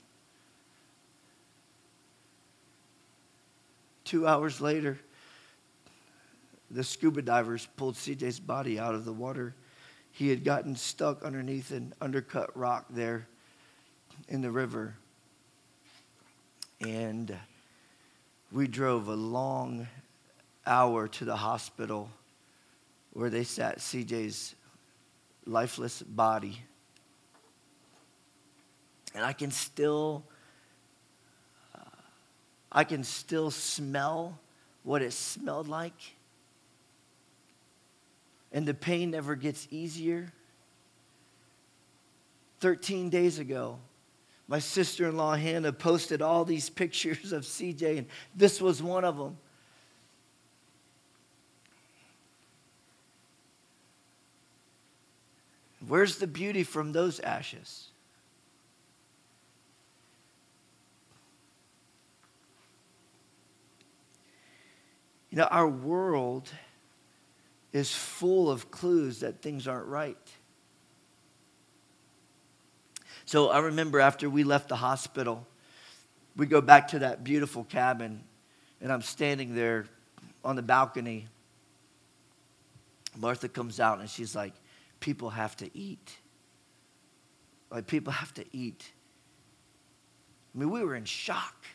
Two 4.05 4.25
hours 4.25 4.61
later, 4.61 4.97
the 6.71 6.83
scuba 6.83 7.21
divers 7.21 7.67
pulled 7.77 7.95
CJ's 7.95 8.39
body 8.39 8.79
out 8.79 8.93
of 8.93 9.05
the 9.05 9.13
water. 9.13 9.55
He 10.11 10.29
had 10.29 10.43
gotten 10.43 10.75
stuck 10.75 11.23
underneath 11.23 11.71
an 11.71 11.93
undercut 12.01 12.55
rock 12.57 12.85
there 12.89 13.27
in 14.27 14.41
the 14.41 14.51
river. 14.51 14.95
And 16.81 17.35
we 18.51 18.67
drove 18.67 19.07
a 19.07 19.15
long 19.15 19.87
hour 20.65 21.07
to 21.07 21.25
the 21.25 21.35
hospital 21.35 22.09
where 23.13 23.29
they 23.29 23.43
sat 23.43 23.79
CJ's 23.79 24.55
lifeless 25.45 26.01
body. 26.01 26.61
And 29.15 29.25
I 29.25 29.33
can 29.33 29.51
still 29.51 30.23
uh, 31.75 31.79
I 32.71 32.83
can 32.83 33.03
still 33.03 33.49
smell 33.49 34.39
what 34.83 35.01
it 35.01 35.13
smelled 35.13 35.67
like. 35.67 36.15
And 38.51 38.65
the 38.65 38.73
pain 38.73 39.11
never 39.11 39.35
gets 39.35 39.67
easier. 39.69 40.31
13 42.59 43.09
days 43.09 43.39
ago, 43.39 43.79
my 44.47 44.59
sister 44.59 45.07
in 45.07 45.15
law 45.15 45.35
Hannah 45.35 45.71
posted 45.71 46.21
all 46.21 46.43
these 46.43 46.69
pictures 46.69 47.31
of 47.31 47.43
CJ, 47.43 47.99
and 47.99 48.07
this 48.35 48.59
was 48.59 48.81
one 48.81 49.05
of 49.05 49.17
them. 49.17 49.37
Where's 55.87 56.17
the 56.17 56.27
beauty 56.27 56.63
from 56.63 56.91
those 56.91 57.19
ashes? 57.19 57.87
You 65.29 65.37
know, 65.37 65.45
our 65.45 65.67
world 65.67 66.49
is 67.71 67.93
full 67.93 68.49
of 68.49 68.71
clues 68.71 69.19
that 69.19 69.41
things 69.41 69.67
aren't 69.67 69.87
right. 69.87 70.17
So 73.25 73.49
I 73.49 73.59
remember 73.59 73.99
after 73.99 74.29
we 74.29 74.43
left 74.43 74.69
the 74.69 74.75
hospital, 74.75 75.45
we 76.35 76.47
go 76.47 76.61
back 76.61 76.87
to 76.89 76.99
that 76.99 77.23
beautiful 77.23 77.63
cabin, 77.63 78.23
and 78.81 78.91
I'm 78.91 79.01
standing 79.01 79.53
there 79.53 79.85
on 80.43 80.55
the 80.55 80.63
balcony. 80.63 81.27
Martha 83.17 83.49
comes 83.49 83.79
out 83.79 83.99
and 83.99 84.09
she's 84.09 84.35
like, 84.35 84.53
people 84.99 85.29
have 85.29 85.55
to 85.57 85.69
eat. 85.77 86.17
Like, 87.69 87.85
people 87.85 88.13
have 88.13 88.33
to 88.35 88.45
eat. 88.51 88.91
I 90.55 90.59
mean, 90.59 90.71
we 90.71 90.83
were 90.83 90.95
in 90.95 91.05
shock. 91.05 91.65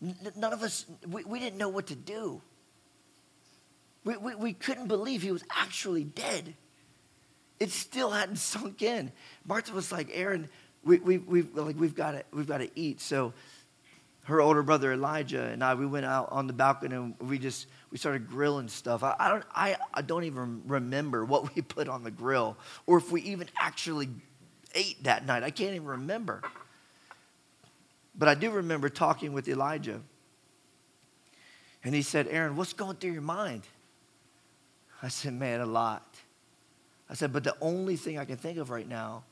None 0.00 0.52
of 0.52 0.62
us, 0.62 0.84
we, 1.08 1.24
we 1.24 1.40
didn't 1.40 1.58
know 1.58 1.68
what 1.68 1.88
to 1.88 1.96
do. 1.96 2.40
We, 4.06 4.16
we, 4.16 4.34
we 4.36 4.52
couldn't 4.52 4.86
believe 4.86 5.20
he 5.20 5.32
was 5.32 5.42
actually 5.50 6.04
dead. 6.04 6.54
It 7.58 7.72
still 7.72 8.12
hadn't 8.12 8.36
sunk 8.36 8.80
in. 8.80 9.10
Martha 9.44 9.72
was 9.72 9.90
like, 9.90 10.10
Aaron, 10.12 10.48
we, 10.84 10.98
we, 10.98 11.18
we, 11.18 11.42
like, 11.42 11.74
we've 11.76 11.96
got 11.96 12.12
to, 12.12 12.24
we've 12.32 12.46
to 12.46 12.70
eat. 12.76 13.00
So 13.00 13.32
her 14.22 14.40
older 14.40 14.62
brother 14.62 14.92
Elijah 14.92 15.42
and 15.42 15.62
I, 15.62 15.74
we 15.74 15.86
went 15.86 16.06
out 16.06 16.28
on 16.30 16.46
the 16.46 16.52
balcony 16.52 16.94
and 16.94 17.14
we 17.18 17.40
just, 17.40 17.66
we 17.90 17.98
started 17.98 18.28
grilling 18.28 18.68
stuff. 18.68 19.02
I, 19.02 19.16
I 19.18 19.28
don't, 19.28 19.44
I, 19.52 19.76
I 19.92 20.02
don't 20.02 20.22
even 20.22 20.62
remember 20.66 21.24
what 21.24 21.52
we 21.56 21.62
put 21.76 21.88
on 21.88 22.04
the 22.04 22.12
grill 22.12 22.56
or 22.86 22.98
if 22.98 23.10
we 23.10 23.22
even 23.22 23.48
actually 23.58 24.08
ate 24.76 25.02
that 25.02 25.26
night. 25.26 25.42
I 25.42 25.50
can't 25.50 25.74
even 25.74 25.88
remember. 25.88 26.42
But 28.16 28.28
I 28.28 28.34
do 28.36 28.52
remember 28.52 28.88
talking 28.88 29.32
with 29.32 29.48
Elijah. 29.48 30.00
And 31.82 31.92
he 31.92 32.02
said, 32.02 32.28
Aaron, 32.30 32.54
what's 32.54 32.72
going 32.72 32.96
through 32.98 33.12
your 33.12 33.22
mind? 33.22 33.62
I 35.02 35.08
said, 35.08 35.34
man, 35.34 35.60
a 35.60 35.66
lot. 35.66 36.16
I 37.08 37.14
said, 37.14 37.32
but 37.32 37.44
the 37.44 37.56
only 37.60 37.96
thing 37.96 38.18
I 38.18 38.24
can 38.24 38.36
think 38.36 38.58
of 38.58 38.70
right 38.70 38.88
now 38.88 39.24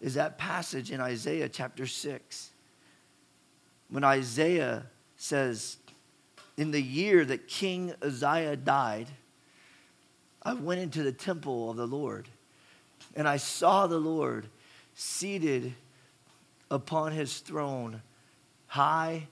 is 0.00 0.14
that 0.14 0.38
passage 0.38 0.90
in 0.90 1.00
Isaiah 1.00 1.48
chapter 1.48 1.86
6. 1.86 2.50
When 3.88 4.04
Isaiah 4.04 4.86
says, 5.16 5.78
in 6.56 6.70
the 6.70 6.82
year 6.82 7.24
that 7.24 7.48
King 7.48 7.94
Uzziah 8.02 8.56
died, 8.56 9.08
I 10.42 10.54
went 10.54 10.80
into 10.80 11.02
the 11.02 11.12
temple 11.12 11.70
of 11.70 11.76
the 11.76 11.86
Lord 11.86 12.28
and 13.16 13.26
I 13.26 13.36
saw 13.36 13.86
the 13.86 13.98
Lord 13.98 14.46
seated 14.94 15.74
upon 16.70 17.12
his 17.12 17.38
throne, 17.38 18.02
high 18.66 19.28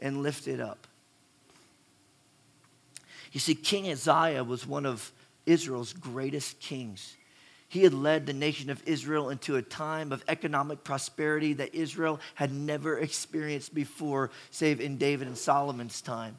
and 0.00 0.22
lifted 0.22 0.60
up. 0.60 0.86
You 3.32 3.40
see, 3.40 3.54
King 3.54 3.90
Uzziah 3.90 4.44
was 4.44 4.66
one 4.66 4.86
of 4.86 5.10
Israel's 5.46 5.92
greatest 5.92 6.60
kings. 6.60 7.16
He 7.68 7.82
had 7.82 7.94
led 7.94 8.26
the 8.26 8.34
nation 8.34 8.68
of 8.68 8.82
Israel 8.86 9.30
into 9.30 9.56
a 9.56 9.62
time 9.62 10.12
of 10.12 10.22
economic 10.28 10.84
prosperity 10.84 11.54
that 11.54 11.74
Israel 11.74 12.20
had 12.34 12.52
never 12.52 12.98
experienced 12.98 13.74
before, 13.74 14.30
save 14.50 14.80
in 14.80 14.98
David 14.98 15.26
and 15.26 15.38
Solomon's 15.38 16.02
time. 16.02 16.36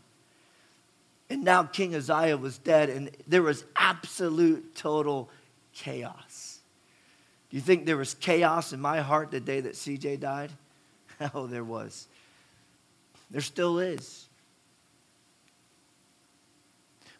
And 1.31 1.43
now 1.43 1.63
King 1.63 1.95
Uzziah 1.95 2.37
was 2.37 2.59
dead, 2.59 2.91
and 2.91 3.09
there 3.27 3.41
was 3.41 3.65
absolute, 3.75 4.75
total 4.75 5.31
chaos. 5.73 6.59
Do 7.49 7.57
you 7.57 7.61
think 7.61 7.87
there 7.87 7.97
was 7.97 8.13
chaos 8.13 8.71
in 8.71 8.79
my 8.79 9.01
heart 9.01 9.31
the 9.31 9.39
day 9.39 9.59
that 9.61 9.73
CJ 9.73 10.19
died? 10.19 10.51
Oh, 11.33 11.47
there 11.47 11.63
was. 11.63 12.07
There 13.31 13.39
still 13.39 13.79
is. 13.79 14.27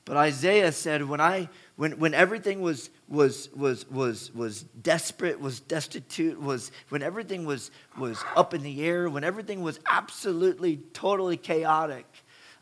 But 0.05 0.17
Isaiah 0.17 0.71
said, 0.71 1.07
when, 1.07 1.21
I, 1.21 1.47
when, 1.77 1.93
when 1.93 2.13
everything 2.13 2.61
was, 2.61 2.89
was, 3.07 3.49
was, 3.55 3.89
was, 3.89 4.33
was 4.33 4.63
desperate, 4.63 5.39
was 5.39 5.61
destitute, 5.61 6.41
was, 6.41 6.71
when 6.89 7.01
everything 7.01 7.45
was, 7.45 7.71
was 7.97 8.21
up 8.35 8.53
in 8.53 8.63
the 8.63 8.83
air, 8.83 9.09
when 9.09 9.23
everything 9.23 9.61
was 9.61 9.79
absolutely, 9.89 10.77
totally 10.93 11.37
chaotic, 11.37 12.05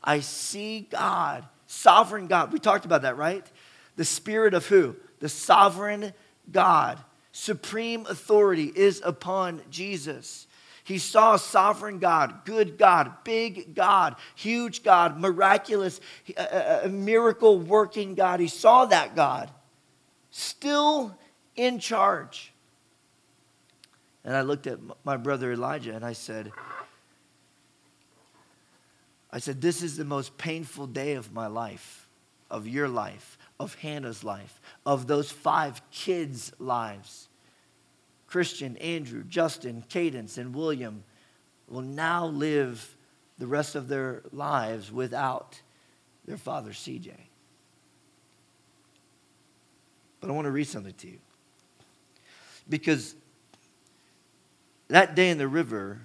I 0.04 0.20
see 0.20 0.88
God, 0.92 1.48
sovereign 1.66 2.28
God. 2.28 2.54
We 2.54 2.60
talked 2.60 2.86
about 2.86 3.02
that, 3.04 3.18
right? 3.18 3.46
The 3.96 4.06
spirit 4.06 4.54
of 4.54 4.68
who? 4.68 4.96
The 5.20 5.30
sovereign 5.30 6.14
God. 6.52 7.00
Supreme 7.32 8.06
authority 8.08 8.72
is 8.76 9.02
upon 9.04 9.62
Jesus. 9.70 10.48
He 10.92 10.98
saw 10.98 11.36
a 11.36 11.40
sovereign 11.40 12.00
God, 12.00 12.44
good 12.44 12.78
God, 12.78 13.24
big 13.24 13.74
God, 13.74 14.18
huge 14.36 14.84
God, 14.84 15.18
miraculous, 15.18 16.02
a, 16.28 16.34
a 16.34 16.42
uh, 16.42 16.44
uh, 16.44 16.82
uh, 16.84 16.90
miracle 16.90 17.58
working 17.58 18.14
God. 18.14 18.42
He 18.42 18.50
saw 18.50 18.84
that 18.84 19.16
God 19.16 19.50
still 20.32 21.18
in 21.56 21.80
charge. 21.80 22.52
And 24.26 24.36
I 24.36 24.42
looked 24.42 24.68
at 24.68 24.80
my 25.06 25.16
brother 25.16 25.54
Elijah 25.54 25.96
and 25.96 26.04
I 26.04 26.12
said, 26.12 26.52
I 29.32 29.40
said, 29.40 29.62
This 29.62 29.82
is 29.82 29.96
the 29.96 30.04
most 30.04 30.38
painful 30.38 30.88
day 30.88 31.14
of 31.14 31.32
my 31.32 31.48
life, 31.48 32.10
of 32.50 32.68
your 32.68 32.90
life, 32.90 33.38
of 33.62 33.76
Hannah's 33.76 34.26
life, 34.26 34.60
of 34.86 35.08
those 35.08 35.32
five 35.32 35.82
kids' 35.90 36.52
lives. 36.60 37.30
Christian, 38.32 38.78
Andrew, 38.78 39.26
Justin, 39.26 39.84
Cadence, 39.90 40.38
and 40.38 40.56
William 40.56 41.04
will 41.68 41.82
now 41.82 42.28
live 42.28 42.96
the 43.38 43.46
rest 43.46 43.76
of 43.76 43.90
their 43.90 44.24
lives 44.32 44.90
without 44.90 45.60
their 46.26 46.38
father, 46.38 46.72
CJ. 46.72 47.12
But 50.22 50.30
I 50.30 50.34
want 50.34 50.46
to 50.46 50.52
read 50.52 50.68
something 50.68 50.94
to 50.94 51.08
you. 51.08 51.18
Because 52.70 53.16
that 54.88 55.14
day 55.14 55.30
in 55.30 55.38
the 55.38 55.50
river 55.50 56.00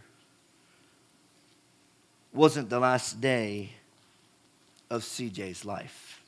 wasn't 2.32 2.70
the 2.70 2.80
last 2.80 3.20
day 3.20 3.70
of 4.90 5.02
CJ's 5.02 5.64
life. 5.64 6.20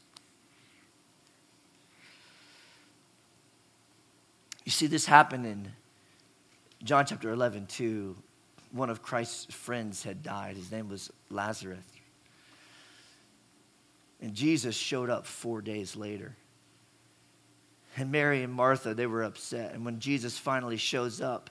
You 4.64 4.70
see, 4.70 4.86
this 4.86 5.06
happened 5.06 5.44
in 5.44 5.72
John 6.82 7.06
chapter 7.06 7.30
11, 7.30 7.66
too, 7.66 8.16
one 8.72 8.90
of 8.90 9.02
Christ's 9.02 9.52
friends 9.52 10.02
had 10.02 10.22
died. 10.22 10.56
His 10.56 10.70
name 10.70 10.88
was 10.88 11.10
Lazarus. 11.30 11.84
And 14.20 14.34
Jesus 14.34 14.76
showed 14.76 15.10
up 15.10 15.26
four 15.26 15.60
days 15.60 15.96
later. 15.96 16.36
And 17.96 18.12
Mary 18.12 18.42
and 18.42 18.52
Martha, 18.52 18.94
they 18.94 19.06
were 19.06 19.22
upset. 19.22 19.74
And 19.74 19.84
when 19.84 19.98
Jesus 19.98 20.38
finally 20.38 20.76
shows 20.76 21.20
up 21.20 21.50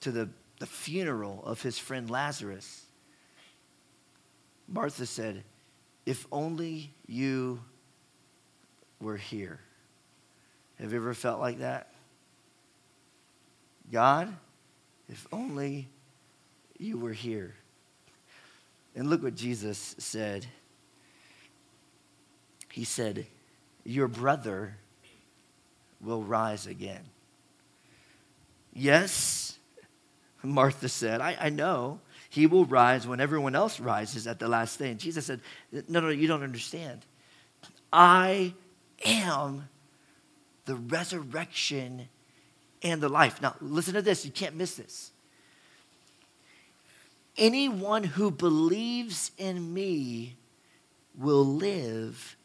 to 0.00 0.10
the, 0.10 0.28
the 0.58 0.66
funeral 0.66 1.42
of 1.44 1.62
his 1.62 1.78
friend 1.78 2.10
Lazarus, 2.10 2.84
Martha 4.66 5.06
said, 5.06 5.44
If 6.06 6.26
only 6.32 6.92
you 7.06 7.60
were 9.00 9.16
here. 9.16 9.60
Have 10.80 10.92
you 10.92 10.98
ever 10.98 11.14
felt 11.14 11.40
like 11.40 11.58
that? 11.58 11.91
God, 13.92 14.34
if 15.08 15.26
only 15.30 15.88
you 16.78 16.98
were 16.98 17.12
here. 17.12 17.54
And 18.96 19.08
look 19.08 19.22
what 19.22 19.34
Jesus 19.34 19.94
said. 19.98 20.46
He 22.70 22.84
said, 22.84 23.26
Your 23.84 24.08
brother 24.08 24.76
will 26.00 26.22
rise 26.22 26.66
again. 26.66 27.02
Yes, 28.74 29.58
Martha 30.42 30.88
said, 30.88 31.20
I, 31.20 31.36
I 31.38 31.50
know. 31.50 32.00
He 32.30 32.46
will 32.46 32.64
rise 32.64 33.06
when 33.06 33.20
everyone 33.20 33.54
else 33.54 33.78
rises 33.78 34.26
at 34.26 34.38
the 34.38 34.48
last 34.48 34.78
day. 34.78 34.90
And 34.90 34.98
Jesus 34.98 35.26
said, 35.26 35.40
No, 35.88 36.00
no, 36.00 36.08
you 36.08 36.26
don't 36.26 36.42
understand. 36.42 37.04
I 37.92 38.54
am 39.04 39.68
the 40.64 40.76
resurrection 40.76 42.08
and 42.82 43.00
the 43.00 43.08
life. 43.08 43.40
Now, 43.40 43.54
listen 43.60 43.94
to 43.94 44.02
this. 44.02 44.24
You 44.24 44.32
can't 44.32 44.56
miss 44.56 44.76
this. 44.76 45.12
Anyone 47.36 48.04
who 48.04 48.30
believes 48.30 49.30
in 49.38 49.72
me 49.72 50.36
will 51.16 51.44
live 51.44 52.36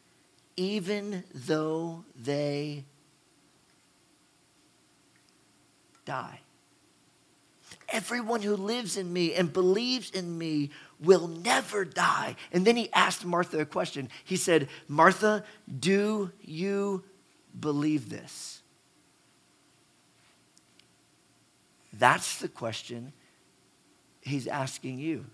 even 0.56 1.24
though 1.34 2.04
they 2.16 2.84
die. 6.06 6.40
Everyone 7.90 8.42
who 8.42 8.56
lives 8.56 8.98
in 8.98 9.12
me 9.14 9.34
and 9.34 9.54
believes 9.54 10.10
in 10.12 10.38
me 10.38 10.72
will 11.00 11.28
never 11.28 11.86
die. 11.86 12.36
And 12.52 12.66
then 12.66 12.76
he 12.76 12.92
asked 12.92 13.24
Martha 13.24 13.60
a 13.60 13.66
question. 13.66 14.10
He 14.26 14.36
said, 14.36 14.68
Martha, 14.88 15.44
do 15.80 16.32
you 16.42 17.04
believe 17.58 18.10
this? 18.10 18.57
That's 21.98 22.40
the 22.40 22.48
question 22.48 23.14
he's 24.22 24.48
asking 24.48 25.00
you. 25.00 25.26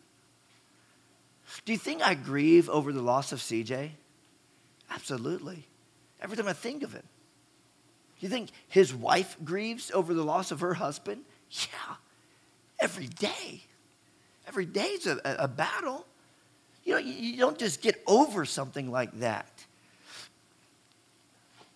Do 1.65 1.71
you 1.71 1.77
think 1.77 2.01
I 2.01 2.13
grieve 2.13 2.69
over 2.69 2.93
the 2.93 3.01
loss 3.01 3.31
of 3.31 3.39
CJ? 3.39 3.91
Absolutely. 4.89 5.67
Every 6.21 6.37
time 6.37 6.47
I 6.47 6.53
think 6.53 6.83
of 6.83 6.95
it. 6.95 7.03
Do 8.19 8.25
you 8.25 8.29
think 8.29 8.49
his 8.69 8.93
wife 8.93 9.35
grieves 9.43 9.91
over 9.91 10.13
the 10.13 10.23
loss 10.23 10.51
of 10.51 10.61
her 10.61 10.75
husband? 10.75 11.23
Yeah. 11.51 11.95
Every 12.79 13.07
day. 13.07 13.63
Every 14.47 14.65
day 14.65 14.87
is 14.87 15.07
a, 15.07 15.19
a 15.23 15.47
battle. 15.47 16.05
You 16.85 16.93
know, 16.93 16.99
you 16.99 17.37
don't 17.37 17.57
just 17.57 17.81
get 17.81 18.01
over 18.07 18.45
something 18.45 18.91
like 18.91 19.11
that. 19.19 19.65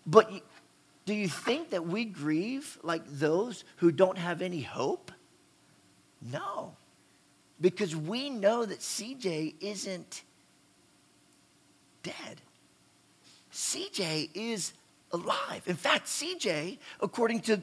But 0.06 0.32
do 1.08 1.14
you 1.14 1.30
think 1.30 1.70
that 1.70 1.88
we 1.88 2.04
grieve 2.04 2.78
like 2.84 3.02
those 3.08 3.64
who 3.78 3.94
don't 3.94 4.18
have 4.18 4.42
any 4.42 4.62
hope? 4.62 5.10
No. 6.22 6.76
Because 7.62 7.96
we 7.96 8.30
know 8.30 8.66
that 8.66 8.80
CJ 8.80 9.56
isn't 9.62 10.24
dead. 12.04 12.42
CJ 13.54 14.32
is 14.34 14.74
alive. 15.14 15.64
In 15.66 15.78
fact, 15.78 16.08
CJ, 16.08 16.78
according 17.00 17.40
to 17.44 17.62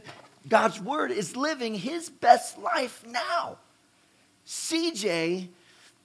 God's 0.48 0.80
word, 0.80 1.10
is 1.10 1.36
living 1.36 1.74
his 1.74 2.08
best 2.08 2.58
life 2.58 3.04
now. 3.06 3.58
CJ 4.46 5.48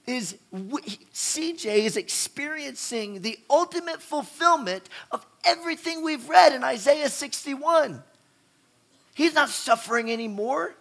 is 0.06 0.36
CJ 0.54 1.64
is 1.64 1.96
experiencing 1.96 3.22
the 3.22 3.38
ultimate 3.48 4.02
fulfillment 4.02 4.88
of 5.10 5.24
everything 5.44 6.02
we've 6.02 6.28
read 6.28 6.52
in 6.52 6.64
Isaiah 6.64 7.08
61. 7.08 8.02
He's 9.14 9.34
not 9.34 9.50
suffering 9.50 10.10
anymore. 10.10 10.74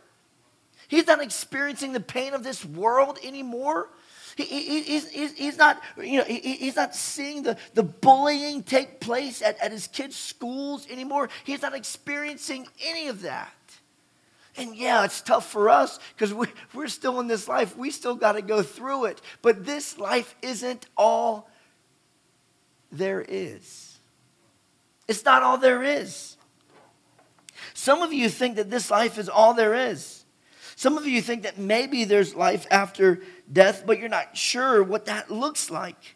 He's 0.87 1.05
not 1.05 1.21
experiencing 1.21 1.93
the 1.93 1.99
pain 1.99 2.33
of 2.33 2.43
this 2.43 2.65
world 2.65 3.19
anymore. 3.23 3.89
He, 4.35 4.45
he, 4.45 4.81
he's, 4.83 5.09
he's, 5.09 5.33
he's, 5.37 5.57
not, 5.57 5.81
you 5.97 6.19
know, 6.19 6.23
he, 6.23 6.39
he's 6.39 6.75
not 6.75 6.95
seeing 6.95 7.43
the, 7.43 7.57
the 7.73 7.83
bullying 7.83 8.63
take 8.63 8.99
place 8.99 9.41
at, 9.41 9.59
at 9.59 9.71
his 9.71 9.87
kids' 9.87 10.15
schools 10.15 10.87
anymore. 10.89 11.29
He's 11.43 11.61
not 11.61 11.75
experiencing 11.75 12.67
any 12.81 13.07
of 13.07 13.21
that. 13.21 13.53
And 14.57 14.75
yeah, 14.75 15.05
it's 15.05 15.21
tough 15.21 15.49
for 15.49 15.69
us 15.69 15.99
because 16.15 16.33
we, 16.33 16.47
we're 16.73 16.87
still 16.87 17.19
in 17.19 17.27
this 17.27 17.47
life. 17.47 17.77
We 17.77 17.91
still 17.91 18.15
got 18.15 18.33
to 18.33 18.41
go 18.41 18.61
through 18.61 19.05
it. 19.05 19.21
But 19.41 19.65
this 19.65 19.97
life 19.97 20.35
isn't 20.41 20.87
all 20.97 21.49
there 22.91 23.23
is. 23.27 23.97
It's 25.07 25.23
not 25.23 25.43
all 25.43 25.57
there 25.57 25.83
is. 25.83 26.37
Some 27.73 28.01
of 28.01 28.11
you 28.13 28.29
think 28.29 28.57
that 28.57 28.69
this 28.69 28.91
life 28.91 29.17
is 29.17 29.29
all 29.29 29.53
there 29.53 29.73
is. 29.73 30.25
Some 30.75 30.97
of 30.97 31.05
you 31.05 31.21
think 31.21 31.43
that 31.43 31.57
maybe 31.57 32.05
there's 32.05 32.35
life 32.35 32.65
after 32.71 33.21
death, 33.51 33.83
but 33.85 33.99
you're 33.99 34.09
not 34.09 34.37
sure 34.37 34.81
what 34.81 35.05
that 35.05 35.29
looks 35.29 35.69
like. 35.69 36.15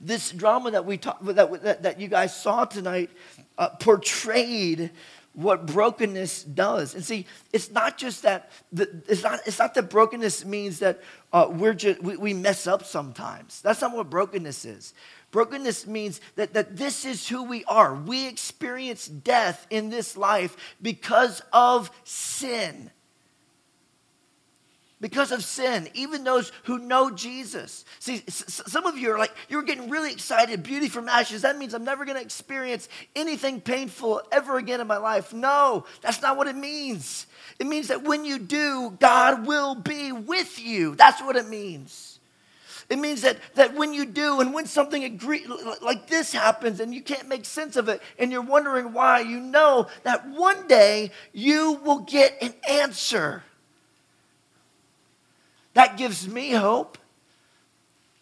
This 0.00 0.32
drama 0.32 0.72
that 0.72 0.84
we 0.84 0.98
talk, 0.98 1.22
that, 1.22 1.62
that, 1.62 1.82
that 1.84 2.00
you 2.00 2.08
guys 2.08 2.34
saw 2.34 2.64
tonight 2.64 3.10
uh, 3.56 3.68
portrayed 3.68 4.90
what 5.34 5.66
brokenness 5.66 6.44
does. 6.44 6.94
And 6.94 7.04
see, 7.04 7.26
it's 7.52 7.70
not 7.70 7.96
just 7.96 8.22
that, 8.22 8.50
the, 8.72 9.02
it's, 9.08 9.22
not, 9.22 9.40
it's 9.46 9.58
not 9.58 9.74
that 9.74 9.88
brokenness 9.88 10.44
means 10.44 10.80
that 10.80 11.00
uh, 11.32 11.48
we're 11.50 11.74
just, 11.74 12.02
we, 12.02 12.16
we 12.16 12.34
mess 12.34 12.66
up 12.66 12.84
sometimes. 12.84 13.62
That's 13.62 13.80
not 13.80 13.94
what 13.94 14.10
brokenness 14.10 14.64
is. 14.64 14.94
Brokenness 15.30 15.86
means 15.86 16.20
that, 16.36 16.52
that 16.52 16.76
this 16.76 17.04
is 17.04 17.26
who 17.26 17.44
we 17.44 17.64
are. 17.64 17.94
We 17.94 18.28
experience 18.28 19.06
death 19.06 19.66
in 19.70 19.88
this 19.88 20.16
life 20.16 20.56
because 20.82 21.40
of 21.52 21.90
sin 22.04 22.90
because 25.02 25.32
of 25.32 25.44
sin, 25.44 25.88
even 25.94 26.22
those 26.22 26.52
who 26.62 26.78
know 26.78 27.10
Jesus. 27.10 27.84
See, 27.98 28.22
some 28.28 28.86
of 28.86 28.96
you 28.96 29.10
are 29.10 29.18
like, 29.18 29.34
you're 29.48 29.64
getting 29.64 29.90
really 29.90 30.12
excited, 30.12 30.62
beauty 30.62 30.88
from 30.88 31.08
ashes. 31.08 31.42
That 31.42 31.58
means 31.58 31.74
I'm 31.74 31.84
never 31.84 32.04
going 32.04 32.16
to 32.16 32.22
experience 32.22 32.88
anything 33.16 33.60
painful 33.60 34.22
ever 34.30 34.58
again 34.58 34.80
in 34.80 34.86
my 34.86 34.98
life. 34.98 35.34
No, 35.34 35.84
that's 36.02 36.22
not 36.22 36.36
what 36.36 36.46
it 36.46 36.54
means. 36.54 37.26
It 37.58 37.66
means 37.66 37.88
that 37.88 38.04
when 38.04 38.24
you 38.24 38.38
do, 38.38 38.96
God 39.00 39.44
will 39.44 39.74
be 39.74 40.12
with 40.12 40.60
you. 40.60 40.94
That's 40.94 41.20
what 41.20 41.34
it 41.34 41.48
means. 41.48 42.20
It 42.88 43.00
means 43.00 43.22
that, 43.22 43.38
that 43.54 43.74
when 43.74 43.92
you 43.92 44.06
do 44.06 44.40
and 44.40 44.54
when 44.54 44.66
something 44.66 45.02
agree, 45.02 45.44
like 45.82 46.06
this 46.06 46.32
happens 46.32 46.78
and 46.78 46.94
you 46.94 47.02
can't 47.02 47.28
make 47.28 47.44
sense 47.44 47.74
of 47.74 47.88
it 47.88 48.00
and 48.20 48.30
you're 48.30 48.40
wondering 48.40 48.92
why, 48.92 49.20
you 49.20 49.40
know 49.40 49.88
that 50.04 50.28
one 50.28 50.68
day 50.68 51.10
you 51.32 51.80
will 51.84 52.00
get 52.00 52.40
an 52.40 52.54
answer. 52.68 53.42
That 55.74 55.96
gives 55.96 56.28
me 56.28 56.50
hope. 56.50 56.98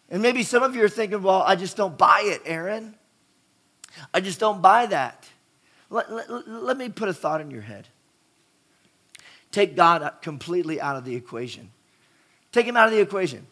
And 0.09 0.21
maybe 0.21 0.43
some 0.43 0.63
of 0.63 0.75
you 0.75 0.83
are 0.83 0.89
thinking, 0.89 1.23
well, 1.23 1.41
I 1.41 1.55
just 1.55 1.77
don't 1.77 1.97
buy 1.97 2.23
it, 2.25 2.41
Aaron. 2.45 2.95
I 4.13 4.21
just 4.21 4.39
don't 4.39 4.61
buy 4.61 4.85
that. 4.87 5.27
Let, 5.89 6.11
let, 6.11 6.47
let 6.47 6.77
me 6.77 6.89
put 6.89 7.09
a 7.09 7.13
thought 7.13 7.41
in 7.41 7.51
your 7.51 7.61
head. 7.61 7.87
Take 9.51 9.75
God 9.75 10.09
completely 10.21 10.79
out 10.79 10.95
of 10.95 11.03
the 11.03 11.15
equation. 11.15 11.71
Take 12.51 12.65
him 12.65 12.77
out 12.77 12.87
of 12.87 12.93
the 12.93 13.01
equation. 13.01 13.45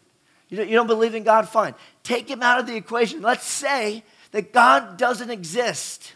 You 0.48 0.56
don't, 0.56 0.68
you 0.68 0.74
don't 0.74 0.86
believe 0.86 1.14
in 1.14 1.22
God? 1.22 1.48
Fine. 1.48 1.74
Take 2.02 2.28
him 2.28 2.42
out 2.42 2.58
of 2.58 2.66
the 2.66 2.76
equation. 2.76 3.22
Let's 3.22 3.44
say 3.44 4.02
that 4.32 4.52
God 4.52 4.96
doesn't 4.96 5.30
exist. 5.30 6.14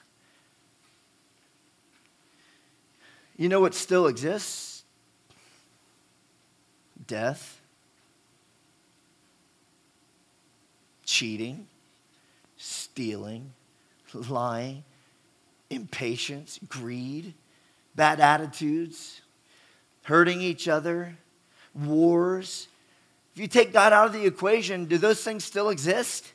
You 3.37 3.49
know 3.49 3.61
what 3.61 3.75
still 3.75 4.07
exists? 4.07 4.85
Death, 7.07 7.61
cheating, 11.14 11.68
stealing, 12.57 13.53
lying, 14.12 14.83
impatience, 15.70 16.59
greed, 16.68 17.35
bad 17.94 18.18
attitudes, 18.18 19.20
hurting 20.03 20.40
each 20.40 20.66
other, 20.66 21.16
wars. 21.72 22.66
If 23.33 23.40
you 23.40 23.46
take 23.46 23.72
God 23.72 23.92
out 23.92 24.07
of 24.09 24.12
the 24.12 24.27
equation, 24.27 24.87
do 24.87 24.98
those 24.98 25.22
things 25.22 25.44
still 25.44 25.70
exist? 25.70 26.33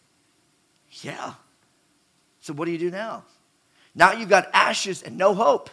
Yeah. 1.02 1.34
So 2.40 2.54
what 2.54 2.64
do 2.64 2.72
you 2.72 2.78
do 2.78 2.90
now? 2.90 3.26
Now 3.94 4.14
you've 4.14 4.30
got 4.30 4.48
ashes 4.54 5.04
and 5.04 5.18
no 5.18 5.34
hope. 5.34 5.70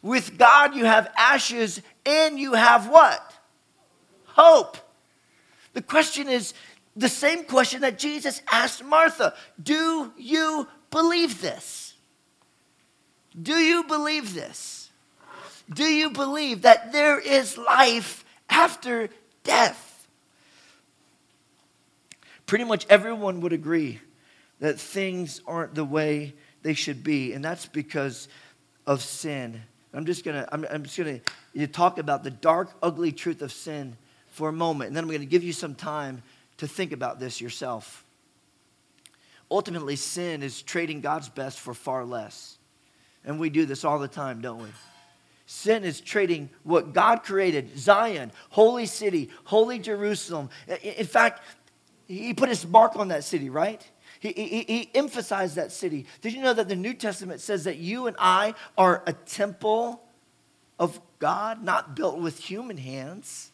With 0.00 0.38
God, 0.38 0.76
you 0.76 0.84
have 0.84 1.12
ashes 1.18 1.82
and 2.06 2.38
you 2.38 2.52
have 2.52 2.88
what? 2.88 3.32
Hope. 4.26 4.76
The 5.72 5.82
question 5.82 6.28
is 6.28 6.54
the 6.96 7.08
same 7.08 7.44
question 7.44 7.80
that 7.80 7.98
Jesus 7.98 8.40
asked 8.50 8.84
Martha 8.84 9.34
Do 9.62 10.12
you 10.16 10.68
believe 10.90 11.40
this? 11.40 11.94
Do 13.40 13.54
you 13.54 13.84
believe 13.84 14.34
this? 14.34 14.90
Do 15.72 15.84
you 15.84 16.10
believe 16.10 16.62
that 16.62 16.92
there 16.92 17.18
is 17.18 17.58
life 17.58 18.24
after 18.48 19.08
death? 19.42 20.06
Pretty 22.46 22.64
much 22.64 22.86
everyone 22.90 23.40
would 23.40 23.52
agree 23.52 24.00
that 24.60 24.78
things 24.78 25.40
aren't 25.46 25.74
the 25.74 25.84
way 25.84 26.34
they 26.62 26.74
should 26.74 27.02
be, 27.02 27.32
and 27.32 27.44
that's 27.44 27.66
because 27.66 28.28
of 28.86 29.02
sin. 29.02 29.62
I'm 29.92 30.04
just 30.04 30.24
gonna, 30.24 30.46
I'm, 30.52 30.66
I'm 30.70 30.82
just 30.84 30.96
gonna 30.96 31.20
talk 31.68 31.98
about 31.98 32.22
the 32.22 32.30
dark, 32.30 32.70
ugly 32.82 33.10
truth 33.10 33.42
of 33.42 33.50
sin 33.52 33.96
for 34.28 34.48
a 34.48 34.52
moment, 34.52 34.88
and 34.88 34.96
then 34.96 35.04
I'm 35.04 35.10
gonna 35.10 35.24
give 35.24 35.42
you 35.42 35.52
some 35.52 35.74
time 35.74 36.22
to 36.58 36.66
think 36.66 36.92
about 36.92 37.20
this 37.20 37.40
yourself. 37.40 38.04
Ultimately, 39.50 39.96
sin 39.96 40.42
is 40.42 40.62
trading 40.62 41.00
God's 41.00 41.28
best 41.28 41.60
for 41.60 41.74
far 41.74 42.04
less. 42.04 42.58
And 43.24 43.38
we 43.38 43.50
do 43.50 43.66
this 43.66 43.84
all 43.84 43.98
the 43.98 44.08
time, 44.08 44.40
don't 44.40 44.62
we? 44.62 44.68
Sin 45.46 45.84
is 45.84 46.00
trading 46.00 46.48
what 46.62 46.92
God 46.92 47.22
created 47.22 47.78
Zion, 47.78 48.32
holy 48.50 48.86
city, 48.86 49.30
holy 49.44 49.78
Jerusalem. 49.78 50.48
In 50.82 51.06
fact, 51.06 51.42
he 52.06 52.32
put 52.32 52.48
his 52.48 52.66
mark 52.66 52.96
on 52.96 53.08
that 53.08 53.24
city, 53.24 53.50
right? 53.50 53.86
He, 54.20 54.32
he, 54.32 54.62
he, 54.62 54.90
emphasized 54.94 55.56
that 55.56 55.70
city. 55.70 56.06
Did 56.22 56.32
you 56.32 56.42
know 56.42 56.54
that 56.54 56.68
the 56.68 56.76
New 56.76 56.94
Testament 56.94 57.40
says 57.40 57.64
that 57.64 57.76
you 57.76 58.06
and 58.06 58.16
I 58.18 58.54
are 58.78 59.02
a 59.06 59.12
temple 59.12 60.02
of 60.78 60.98
God, 61.18 61.62
not 61.62 61.94
built 61.94 62.18
with 62.18 62.38
human 62.38 62.78
hands? 62.78 63.52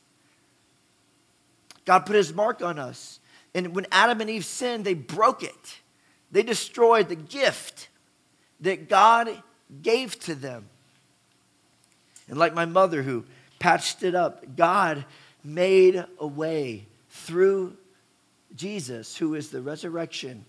God 1.84 2.00
put 2.00 2.16
his 2.16 2.32
mark 2.32 2.62
on 2.62 2.78
us. 2.78 3.20
And 3.54 3.74
when 3.74 3.86
Adam 3.90 4.20
and 4.20 4.30
Eve 4.30 4.44
sinned, 4.44 4.84
they 4.84 4.94
broke 4.94 5.42
it. 5.42 5.78
They 6.30 6.42
destroyed 6.42 7.08
the 7.08 7.16
gift 7.16 7.88
that 8.60 8.88
God 8.88 9.30
gave 9.82 10.18
to 10.20 10.34
them. 10.34 10.68
And 12.28 12.38
like 12.38 12.54
my 12.54 12.64
mother 12.64 13.02
who 13.02 13.24
patched 13.58 14.02
it 14.02 14.14
up, 14.14 14.56
God 14.56 15.04
made 15.42 16.04
a 16.18 16.26
way 16.26 16.86
through 17.10 17.76
Jesus, 18.54 19.16
who 19.16 19.34
is 19.34 19.50
the 19.50 19.60
resurrection 19.60 20.44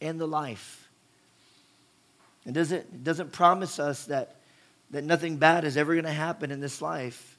and 0.00 0.20
the 0.20 0.26
life. 0.26 0.88
It 2.44 2.52
doesn't, 2.52 2.80
it 2.80 3.04
doesn't 3.04 3.32
promise 3.32 3.78
us 3.78 4.06
that, 4.06 4.36
that 4.90 5.04
nothing 5.04 5.36
bad 5.36 5.64
is 5.64 5.76
ever 5.76 5.94
going 5.94 6.04
to 6.04 6.10
happen 6.10 6.50
in 6.50 6.60
this 6.60 6.82
life. 6.82 7.38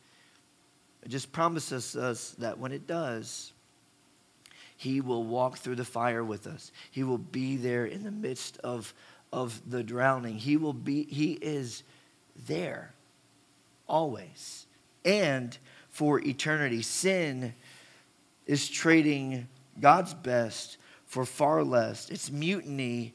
Just 1.07 1.31
promises 1.31 1.95
us 1.95 2.31
that 2.39 2.57
when 2.57 2.71
it 2.71 2.87
does, 2.87 3.53
He 4.77 5.01
will 5.01 5.23
walk 5.23 5.57
through 5.57 5.75
the 5.75 5.85
fire 5.85 6.23
with 6.23 6.47
us. 6.47 6.71
He 6.91 7.03
will 7.03 7.17
be 7.17 7.57
there 7.57 7.85
in 7.85 8.03
the 8.03 8.11
midst 8.11 8.57
of, 8.59 8.93
of 9.31 9.61
the 9.69 9.83
drowning. 9.83 10.37
He 10.37 10.57
will 10.57 10.73
be, 10.73 11.03
He 11.03 11.33
is 11.33 11.83
there 12.47 12.93
always 13.87 14.65
and 15.05 15.57
for 15.89 16.19
eternity. 16.21 16.81
Sin 16.81 17.53
is 18.45 18.69
trading 18.69 19.47
God's 19.79 20.13
best 20.13 20.77
for 21.05 21.25
far 21.25 21.63
less. 21.63 22.09
It's 22.09 22.31
mutiny 22.31 23.13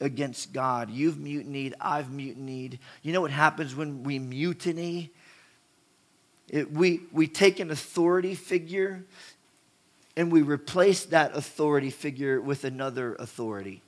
against 0.00 0.52
God. 0.52 0.90
You've 0.90 1.18
mutinied, 1.18 1.74
I've 1.80 2.10
mutinied. 2.10 2.78
You 3.02 3.12
know 3.12 3.20
what 3.20 3.30
happens 3.30 3.74
when 3.74 4.02
we 4.02 4.18
mutiny? 4.18 5.10
It, 6.50 6.72
we, 6.72 7.02
we 7.12 7.28
take 7.28 7.60
an 7.60 7.70
authority 7.70 8.34
figure 8.34 9.04
and 10.16 10.32
we 10.32 10.42
replace 10.42 11.04
that 11.06 11.36
authority 11.36 11.90
figure 11.90 12.40
with 12.40 12.64
another 12.64 13.14
authority. 13.14 13.82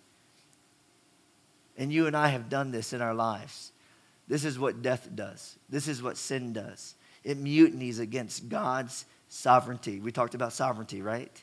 And 1.77 1.93
you 1.93 2.07
and 2.07 2.17
I 2.17 2.29
have 2.29 2.49
done 2.49 2.71
this 2.71 2.93
in 2.93 3.03
our 3.03 3.15
lives. 3.15 3.73
This 4.29 4.45
is 4.45 4.59
what 4.59 4.81
death 4.81 5.09
does, 5.15 5.57
this 5.69 5.89
is 5.89 6.03
what 6.03 6.17
sin 6.17 6.53
does. 6.53 6.95
It 7.25 7.39
mutinies 7.39 8.01
against 8.01 8.49
God's 8.49 9.05
sovereignty. 9.29 10.01
We 10.01 10.11
talked 10.11 10.35
about 10.35 10.53
sovereignty, 10.53 11.03
right? 11.03 11.43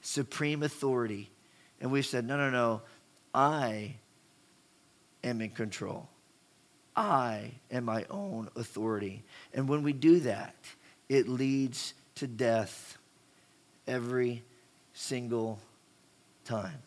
Supreme 0.00 0.62
authority. 0.62 1.30
And 1.80 1.92
we've 1.92 2.06
said, 2.06 2.26
no, 2.26 2.36
no, 2.36 2.50
no, 2.50 2.82
I 3.32 3.94
am 5.22 5.40
in 5.40 5.50
control. 5.50 6.08
I 6.98 7.52
am 7.70 7.84
my 7.84 8.04
own 8.10 8.48
authority. 8.56 9.22
And 9.54 9.68
when 9.68 9.84
we 9.84 9.92
do 9.92 10.18
that, 10.20 10.56
it 11.08 11.28
leads 11.28 11.94
to 12.16 12.26
death 12.26 12.98
every 13.86 14.42
single 14.94 15.60
time. 16.44 16.82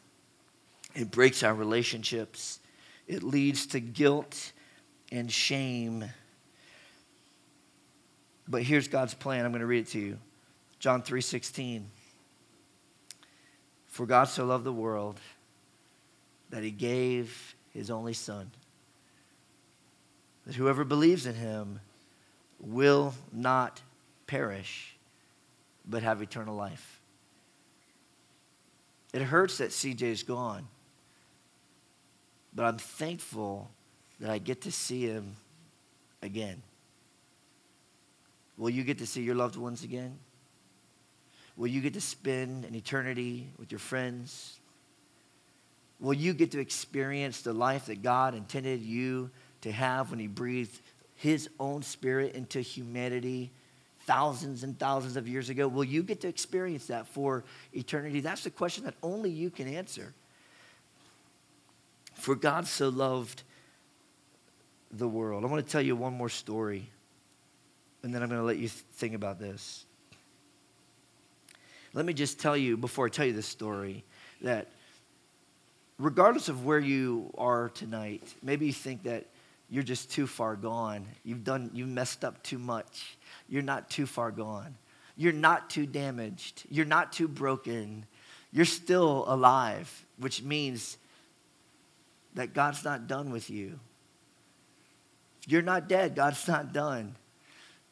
It 0.94 1.12
breaks 1.12 1.44
our 1.44 1.56
relationships, 1.56 2.60
it 3.08 3.24
leads 3.24 3.68
to 3.68 3.80
guilt 3.80 4.52
and 5.14 5.32
shame. 5.32 6.04
But 8.50 8.64
here's 8.64 8.90
God's 8.90 9.14
plan. 9.14 9.46
I'm 9.46 9.52
going 9.52 9.62
to 9.62 9.66
read 9.66 9.88
it 9.88 9.92
to 9.92 10.00
you. 10.00 10.18
John 10.80 11.04
3:16. 11.04 11.86
For 13.88 14.06
God 14.06 14.26
so 14.26 14.46
loved 14.46 14.66
the 14.66 14.74
world 14.74 15.22
that 16.50 16.64
he 16.64 16.72
gave 16.72 17.56
his 17.74 17.90
only 17.90 18.14
son 18.14 18.52
that 20.46 20.56
whoever 20.56 20.84
believes 20.84 21.26
in 21.26 21.36
him 21.36 21.80
will 22.60 23.14
not 23.32 23.82
perish, 24.28 24.96
but 25.88 26.04
have 26.04 26.22
eternal 26.22 26.56
life. 26.56 27.00
It 29.14 29.22
hurts 29.22 29.58
that 29.58 29.70
CJ's 29.70 30.24
gone, 30.24 30.68
but 32.56 32.66
I'm 32.66 32.78
thankful 32.78 33.70
that 34.20 34.30
I 34.30 34.38
get 34.38 34.62
to 34.62 34.72
see 34.72 35.06
him 35.06 35.36
again. 36.22 36.62
Will 38.58 38.70
you 38.70 38.84
get 38.84 39.00
to 39.00 39.08
see 39.08 39.22
your 39.22 39.36
loved 39.36 39.56
ones 39.56 39.84
again? 39.84 40.18
Will 41.58 41.68
you 41.68 41.82
get 41.82 41.94
to 41.96 42.02
spend 42.02 42.66
an 42.66 42.76
eternity 42.76 43.48
with 43.58 43.72
your 43.72 43.80
friends? 43.80 44.60
Will 46.00 46.14
you 46.14 46.34
get 46.34 46.52
to 46.52 46.60
experience 46.60 47.42
the 47.42 47.54
life 47.54 47.88
that 47.88 48.02
God 48.02 48.34
intended 48.34 48.82
you 48.82 49.30
to 49.62 49.72
have 49.72 50.10
when 50.10 50.20
he 50.20 50.28
breathed 50.28 50.80
his 51.16 51.50
own 51.60 51.84
spirit 51.84 52.36
into 52.36 52.62
humanity 52.62 53.52
thousands 54.06 54.64
and 54.64 54.78
thousands 54.78 55.18
of 55.18 55.28
years 55.28 55.50
ago? 55.50 55.68
Will 55.68 55.84
you 55.84 56.04
get 56.04 56.22
to 56.22 56.28
experience 56.28 56.88
that 56.88 57.08
for 57.08 57.44
eternity? 57.74 58.20
That's 58.20 58.44
the 58.44 58.50
question 58.50 58.86
that 58.86 58.96
only 59.04 59.30
you 59.30 59.50
can 59.50 59.68
answer. 59.68 60.14
For 62.14 62.36
God 62.36 62.68
so 62.68 62.90
loved 62.90 63.44
the 64.92 65.08
world. 65.08 65.44
I 65.44 65.48
want 65.48 65.66
to 65.66 65.72
tell 65.72 65.82
you 65.82 65.96
one 65.96 66.14
more 66.14 66.30
story, 66.30 66.90
and 68.04 68.14
then 68.14 68.22
I'm 68.22 68.30
going 68.30 68.42
to 68.42 68.46
let 68.46 68.58
you 68.58 68.68
think 68.68 69.14
about 69.14 69.40
this. 69.40 69.86
Let 71.94 72.06
me 72.06 72.14
just 72.14 72.40
tell 72.40 72.56
you, 72.56 72.78
before 72.78 73.06
I 73.06 73.10
tell 73.10 73.26
you 73.26 73.34
this 73.34 73.48
story, 73.48 74.04
that 74.42 74.68
regardless 76.00 76.50
of 76.50 76.66
where 76.66 76.80
you 76.80 77.32
are 77.38 77.70
tonight, 77.70 78.24
maybe 78.42 78.66
you 78.66 78.74
think 78.74 79.04
that 79.04 79.26
you're 79.72 79.84
just 79.84 80.12
too 80.12 80.28
far 80.28 80.58
gone. 80.58 81.08
You've 81.24 81.46
done, 81.46 81.72
you've 81.74 81.88
messed 81.88 82.26
up 82.26 82.44
too 82.44 82.60
much. 82.60 83.18
You're 83.48 83.62
not 83.62 83.90
too 83.90 84.06
far 84.06 84.30
gone. 84.30 84.76
You're 85.16 85.32
not 85.32 85.70
too 85.70 85.86
damaged. 85.86 86.64
You're 86.70 86.86
not 86.86 87.14
too 87.14 87.30
broken. 87.30 88.06
You're 88.52 88.66
still 88.66 89.24
alive, 89.28 90.06
which 90.18 90.44
means 90.44 90.98
that 92.34 92.54
God's 92.54 92.84
not 92.84 93.08
done 93.08 93.32
with 93.32 93.50
you. 93.50 93.80
If 95.44 95.54
you're 95.54 95.62
not 95.62 95.88
dead, 95.88 96.16
God's 96.16 96.46
not 96.50 96.74
done. 96.74 97.16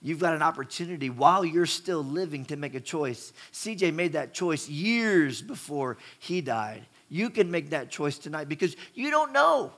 You've 0.01 0.19
got 0.19 0.35
an 0.35 0.41
opportunity 0.41 1.09
while 1.09 1.45
you're 1.45 1.65
still 1.65 2.03
living 2.03 2.43
to 2.45 2.57
make 2.57 2.75
a 2.75 2.81
choice. 2.81 3.31
CJ 3.53 3.93
made 3.93 4.13
that 4.13 4.33
choice 4.33 4.67
years 4.67 5.41
before 5.41 5.97
he 6.19 6.41
died. 6.41 6.85
You 7.07 7.29
can 7.29 7.49
make 7.49 7.69
that 7.69 7.89
choice 7.89 8.17
tonight 8.17 8.49
because 8.49 8.75
you 8.93 9.11
don't 9.11 9.31
know. 9.31 9.71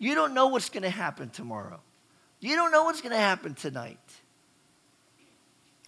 You 0.00 0.14
don't 0.16 0.34
know 0.34 0.48
what's 0.48 0.70
going 0.70 0.82
to 0.82 0.90
happen 0.90 1.28
tomorrow. 1.28 1.78
You 2.40 2.56
don't 2.56 2.72
know 2.72 2.84
what's 2.84 3.02
going 3.02 3.12
to 3.12 3.20
happen 3.20 3.54
tonight. 3.54 3.98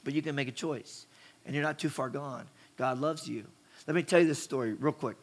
But 0.05 0.13
you 0.13 0.21
can 0.21 0.35
make 0.35 0.49
a 0.49 0.53
choice, 0.53 1.07
and 1.47 1.55
you're 1.55 1.65
not 1.65 1.79
too 1.79 1.89
far 1.89 2.11
gone. 2.11 2.47
God 2.77 3.01
loves 3.01 3.27
you. 3.27 3.45
Let 3.87 3.97
me 3.97 4.03
tell 4.03 4.21
you 4.21 4.27
this 4.27 4.43
story 4.43 4.75
real 4.75 4.93
quick. 4.93 5.17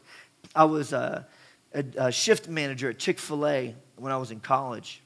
I 0.56 0.64
was 0.64 0.92
a, 0.92 1.28
a, 1.74 1.86
a 1.98 2.12
shift 2.12 2.50
manager 2.50 2.90
at 2.90 2.98
Chick 2.98 3.20
fil 3.20 3.48
A 3.48 3.76
when 3.96 4.12
I 4.12 4.18
was 4.18 4.32
in 4.32 4.40
college, 4.40 5.04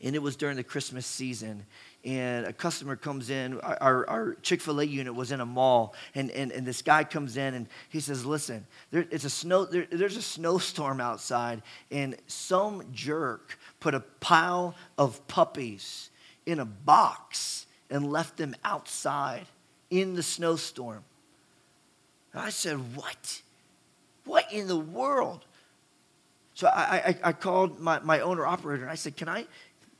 and 0.00 0.14
it 0.14 0.22
was 0.22 0.36
during 0.36 0.56
the 0.56 0.62
Christmas 0.62 1.06
season 1.06 1.66
and 2.04 2.46
a 2.46 2.52
customer 2.52 2.96
comes 2.96 3.30
in. 3.30 3.58
Our, 3.60 4.08
our 4.08 4.34
Chick 4.42 4.60
fil 4.60 4.80
A 4.80 4.84
unit 4.84 5.14
was 5.14 5.32
in 5.32 5.40
a 5.40 5.46
mall, 5.46 5.94
and, 6.14 6.30
and, 6.30 6.52
and 6.52 6.66
this 6.66 6.82
guy 6.82 7.04
comes 7.04 7.36
in 7.36 7.54
and 7.54 7.66
he 7.88 8.00
says, 8.00 8.26
Listen, 8.26 8.66
there, 8.90 9.06
it's 9.10 9.24
a 9.24 9.30
snow, 9.30 9.64
there, 9.64 9.86
there's 9.90 10.16
a 10.16 10.22
snowstorm 10.22 11.00
outside, 11.00 11.62
and 11.90 12.16
some 12.26 12.84
jerk 12.92 13.58
put 13.80 13.94
a 13.94 14.00
pile 14.20 14.74
of 14.98 15.26
puppies 15.28 16.10
in 16.46 16.58
a 16.58 16.64
box 16.64 17.66
and 17.90 18.10
left 18.10 18.36
them 18.36 18.54
outside 18.64 19.46
in 19.90 20.14
the 20.14 20.22
snowstorm. 20.22 21.04
And 22.32 22.42
I 22.42 22.50
said, 22.50 22.76
What? 22.96 23.42
What 24.24 24.52
in 24.52 24.68
the 24.68 24.76
world? 24.76 25.44
So 26.54 26.68
I, 26.68 27.02
I, 27.08 27.16
I, 27.24 27.32
called 27.32 27.80
my, 27.80 27.98
my 28.00 28.20
owner 28.20 28.46
operator 28.46 28.82
and 28.82 28.90
I 28.90 28.94
said, 28.94 29.16
Can 29.16 29.28
I 29.28 29.46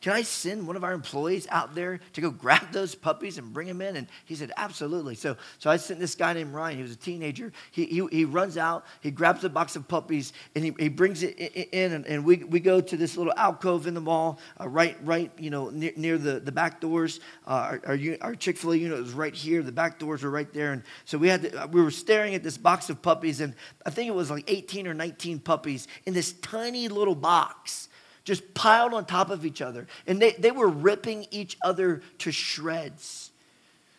can 0.04 0.12
I 0.12 0.20
send 0.20 0.66
one 0.66 0.76
of 0.76 0.84
our 0.84 0.92
employees 0.92 1.46
out 1.48 1.74
there 1.74 1.98
to 2.12 2.20
go 2.20 2.30
grab 2.30 2.72
those 2.72 2.94
puppies 2.94 3.38
and 3.38 3.54
bring 3.54 3.66
them 3.66 3.80
in? 3.80 3.96
And 3.96 4.06
he 4.26 4.34
said, 4.34 4.52
Absolutely. 4.54 5.14
So, 5.14 5.38
so 5.58 5.70
I 5.70 5.78
sent 5.78 5.98
this 5.98 6.14
guy 6.14 6.34
named 6.34 6.52
Ryan. 6.52 6.76
He 6.76 6.82
was 6.82 6.92
a 6.92 6.96
teenager. 6.96 7.52
He, 7.70 7.86
he, 7.86 8.06
he 8.12 8.24
runs 8.26 8.58
out, 8.58 8.84
he 9.00 9.10
grabs 9.10 9.44
a 9.44 9.48
box 9.48 9.76
of 9.76 9.88
puppies, 9.88 10.34
and 10.54 10.62
he, 10.62 10.74
he 10.78 10.90
brings 10.90 11.22
it 11.22 11.38
in. 11.38 11.94
And, 11.94 12.04
and 12.04 12.22
we, 12.22 12.44
we 12.44 12.60
go 12.60 12.82
to 12.82 12.96
this 12.98 13.16
little 13.16 13.32
alcove 13.34 13.86
in 13.86 13.94
the 13.94 14.00
mall, 14.02 14.40
uh, 14.60 14.68
right, 14.68 14.94
right 15.02 15.32
you 15.38 15.48
know, 15.48 15.70
near, 15.70 15.92
near 15.96 16.18
the, 16.18 16.38
the 16.38 16.52
back 16.52 16.82
doors. 16.82 17.20
Uh, 17.46 17.78
our, 17.80 17.80
our, 17.86 17.98
our 18.20 18.34
Chick 18.34 18.58
fil 18.58 18.72
A 18.72 18.76
unit 18.76 18.98
was 18.98 19.14
right 19.14 19.34
here. 19.34 19.62
The 19.62 19.72
back 19.72 19.98
doors 19.98 20.22
were 20.22 20.28
right 20.28 20.52
there. 20.52 20.72
And 20.72 20.82
so 21.06 21.16
we, 21.16 21.28
had 21.28 21.50
to, 21.50 21.66
we 21.72 21.80
were 21.80 21.90
staring 21.90 22.34
at 22.34 22.42
this 22.42 22.58
box 22.58 22.90
of 22.90 23.00
puppies, 23.00 23.40
and 23.40 23.54
I 23.86 23.90
think 23.90 24.08
it 24.08 24.14
was 24.14 24.30
like 24.30 24.44
18 24.48 24.86
or 24.86 24.92
19 24.92 25.38
puppies 25.38 25.88
in 26.04 26.12
this 26.12 26.34
tiny 26.34 26.88
little 26.88 27.14
box 27.14 27.88
just 28.24 28.54
piled 28.54 28.94
on 28.94 29.04
top 29.04 29.30
of 29.30 29.44
each 29.44 29.62
other. 29.62 29.87
And 30.06 30.20
they, 30.20 30.32
they 30.32 30.50
were 30.50 30.68
ripping 30.68 31.26
each 31.30 31.56
other 31.62 32.02
to 32.18 32.32
shreds. 32.32 33.30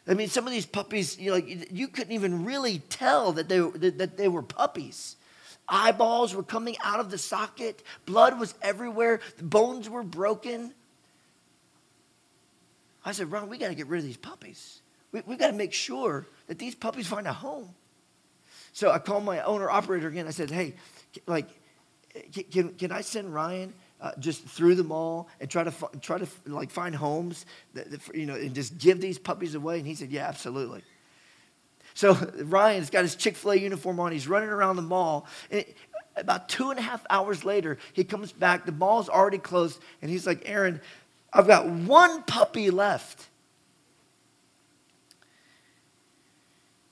I 0.08 0.14
mean, 0.14 0.28
some 0.28 0.46
of 0.46 0.52
these 0.52 0.66
puppies, 0.66 1.18
you 1.18 1.30
know, 1.30 1.36
like, 1.36 1.72
you 1.72 1.88
couldn't 1.88 2.14
even 2.14 2.46
really 2.46 2.80
tell 2.90 3.32
that 3.34 3.50
they, 3.50 3.60
that 3.60 4.18
they 4.18 4.28
were 4.28 4.44
puppies. 4.44 5.16
Eyeballs 5.68 6.36
were 6.36 6.44
coming 6.44 6.76
out 6.84 7.00
of 7.00 7.10
the 7.10 7.18
socket, 7.18 7.82
blood 8.06 8.40
was 8.40 8.54
everywhere, 8.62 9.20
bones 9.42 9.90
were 9.90 10.04
broken. 10.04 10.74
I 13.04 13.14
said, 13.14 13.32
Ron, 13.32 13.50
we 13.50 13.58
got 13.58 13.70
to 13.70 13.76
get 13.76 13.88
rid 13.88 14.00
of 14.00 14.06
these 14.06 14.18
puppies. 14.18 14.82
We, 15.12 15.24
we've 15.26 15.40
got 15.40 15.48
to 15.48 15.58
make 15.58 15.74
sure 15.74 16.28
that 16.48 16.60
these 16.60 16.76
puppies 16.76 17.08
find 17.08 17.28
a 17.28 17.34
home. 17.34 17.70
So 18.74 18.92
I 18.92 19.00
called 19.00 19.24
my 19.24 19.42
owner 19.42 19.70
operator 19.70 20.08
again. 20.08 20.28
I 20.28 20.32
said, 20.32 20.52
hey, 20.52 20.76
like, 21.26 21.48
can, 22.52 22.70
can 22.74 22.92
I 22.92 23.02
send 23.02 23.34
Ryan 23.34 23.74
uh, 24.06 24.12
just 24.20 24.46
through 24.46 24.76
the 24.76 24.84
mall 24.84 25.28
and 25.40 25.50
try 25.50 25.64
to 25.64 25.74
try 26.00 26.20
to 26.20 26.28
like 26.46 26.70
find 26.70 26.94
homes 26.94 27.48
that, 27.74 27.90
that, 27.90 28.16
you 28.16 28.28
know 28.28 28.36
and 28.36 28.54
just 28.54 28.78
give 28.78 29.02
these 29.02 29.18
puppies 29.18 29.56
away? 29.56 29.80
And 29.80 29.88
he 29.88 29.96
said 29.96 30.12
yeah 30.12 30.28
absolutely. 30.28 30.84
So 31.96 32.14
ryan's 32.44 32.92
got 32.92 33.02
his 33.02 33.16
chick-fil-a 33.16 33.56
uniform 33.56 34.00
on. 34.00 34.12
He's 34.12 34.28
running 34.28 34.50
around 34.50 34.76
the 34.76 34.84
mall. 34.84 35.26
And 35.50 35.66
about 36.16 36.50
two 36.50 36.70
and 36.70 36.78
a 36.78 36.84
half 36.84 37.04
hours 37.10 37.44
later 37.44 37.80
he 37.94 38.04
comes 38.04 38.32
back. 38.32 38.68
The 38.68 38.72
mall's 38.72 39.10
already 39.10 39.40
closed. 39.40 39.82
And 40.04 40.12
he's 40.12 40.28
like 40.28 40.44
aaron 40.46 40.82
i've 41.34 41.48
got 41.48 41.66
one 41.66 42.22
puppy 42.22 42.70
left. 42.70 43.28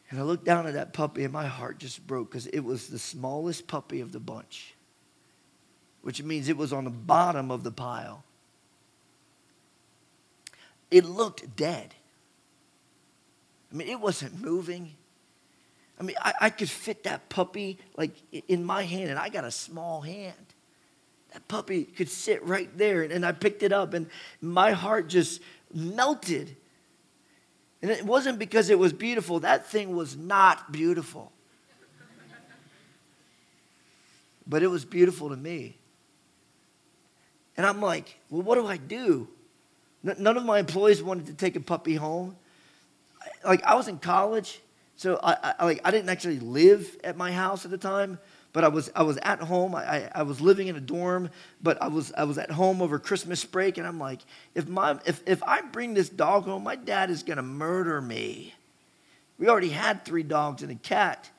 And 0.09 0.19
i 0.19 0.23
looked 0.23 0.45
down 0.45 0.65
at 0.65 0.73
that 0.73 0.93
puppy 0.93 1.23
and 1.25 1.31
my 1.31 1.45
heart 1.45 1.77
just 1.77 2.07
broke 2.07 2.31
because 2.31 2.47
it 2.47 2.61
was 2.61 2.87
the 2.87 2.97
smallest 2.97 3.67
puppy 3.67 4.01
of 4.01 4.11
the 4.11 4.19
bunch 4.19 4.73
which 6.03 6.21
means 6.21 6.49
it 6.49 6.57
was 6.57 6.71
on 6.71 6.83
the 6.83 6.89
bottom 6.89 7.49
of 7.49 7.63
the 7.63 7.71
pile. 7.71 8.23
It 10.91 11.05
looked 11.05 11.55
dead. 11.55 11.95
I 13.71 13.75
mean, 13.75 13.87
it 13.87 13.99
wasn't 13.99 14.39
moving. 14.39 14.93
I 15.99 16.03
mean, 16.03 16.17
I, 16.21 16.33
I 16.41 16.49
could 16.49 16.69
fit 16.69 17.05
that 17.05 17.29
puppy 17.29 17.79
like 17.97 18.11
in 18.47 18.63
my 18.63 18.83
hand, 18.83 19.09
and 19.09 19.17
I 19.17 19.29
got 19.29 19.45
a 19.45 19.51
small 19.51 20.01
hand. 20.01 20.35
That 21.31 21.47
puppy 21.47 21.85
could 21.85 22.09
sit 22.09 22.45
right 22.45 22.69
there, 22.77 23.01
and, 23.01 23.11
and 23.11 23.25
I 23.25 23.31
picked 23.31 23.63
it 23.63 23.71
up, 23.71 23.93
and 23.93 24.07
my 24.41 24.71
heart 24.71 25.07
just 25.07 25.41
melted. 25.73 26.55
And 27.81 27.89
it 27.89 28.05
wasn't 28.05 28.39
because 28.39 28.69
it 28.69 28.77
was 28.77 28.93
beautiful, 28.93 29.39
that 29.39 29.67
thing 29.67 29.95
was 29.95 30.17
not 30.17 30.71
beautiful. 30.71 31.31
but 34.45 34.61
it 34.61 34.67
was 34.67 34.83
beautiful 34.83 35.29
to 35.29 35.37
me. 35.37 35.77
And 37.57 37.65
I'm 37.65 37.81
like, 37.81 38.17
well, 38.29 38.41
what 38.41 38.55
do 38.55 38.65
I 38.65 38.77
do? 38.77 39.27
None 40.03 40.37
of 40.37 40.43
my 40.43 40.59
employees 40.59 41.01
wanted 41.01 41.27
to 41.27 41.33
take 41.33 41.55
a 41.55 41.61
puppy 41.61 41.95
home. 41.95 42.35
Like, 43.45 43.63
I 43.63 43.75
was 43.75 43.87
in 43.87 43.99
college, 43.99 44.59
so 44.97 45.19
I, 45.23 45.53
I, 45.59 45.65
like, 45.65 45.81
I 45.85 45.91
didn't 45.91 46.09
actually 46.09 46.39
live 46.39 46.97
at 47.03 47.15
my 47.15 47.31
house 47.31 47.63
at 47.63 47.71
the 47.71 47.77
time, 47.77 48.19
but 48.51 48.63
I 48.63 48.67
was, 48.67 48.91
I 48.95 49.03
was 49.03 49.17
at 49.17 49.39
home. 49.39 49.75
I, 49.75 50.09
I 50.13 50.23
was 50.23 50.41
living 50.41 50.67
in 50.67 50.75
a 50.75 50.81
dorm, 50.81 51.29
but 51.61 51.81
I 51.81 51.87
was, 51.87 52.11
I 52.17 52.25
was 52.25 52.37
at 52.37 52.51
home 52.51 52.81
over 52.81 52.99
Christmas 52.99 53.45
break, 53.45 53.77
and 53.77 53.87
I'm 53.87 53.99
like, 53.99 54.19
if, 54.55 54.67
my, 54.67 54.99
if, 55.05 55.23
if 55.25 55.41
I 55.43 55.61
bring 55.61 55.93
this 55.93 56.09
dog 56.09 56.45
home, 56.45 56.63
my 56.63 56.75
dad 56.75 57.09
is 57.09 57.23
to 57.23 57.41
murder 57.41 58.01
me. 58.01 58.53
We 59.39 59.47
already 59.47 59.69
had 59.69 60.05
three 60.05 60.23
dogs 60.23 60.63
and 60.63 60.71
a 60.71 60.75
cat. 60.75 61.29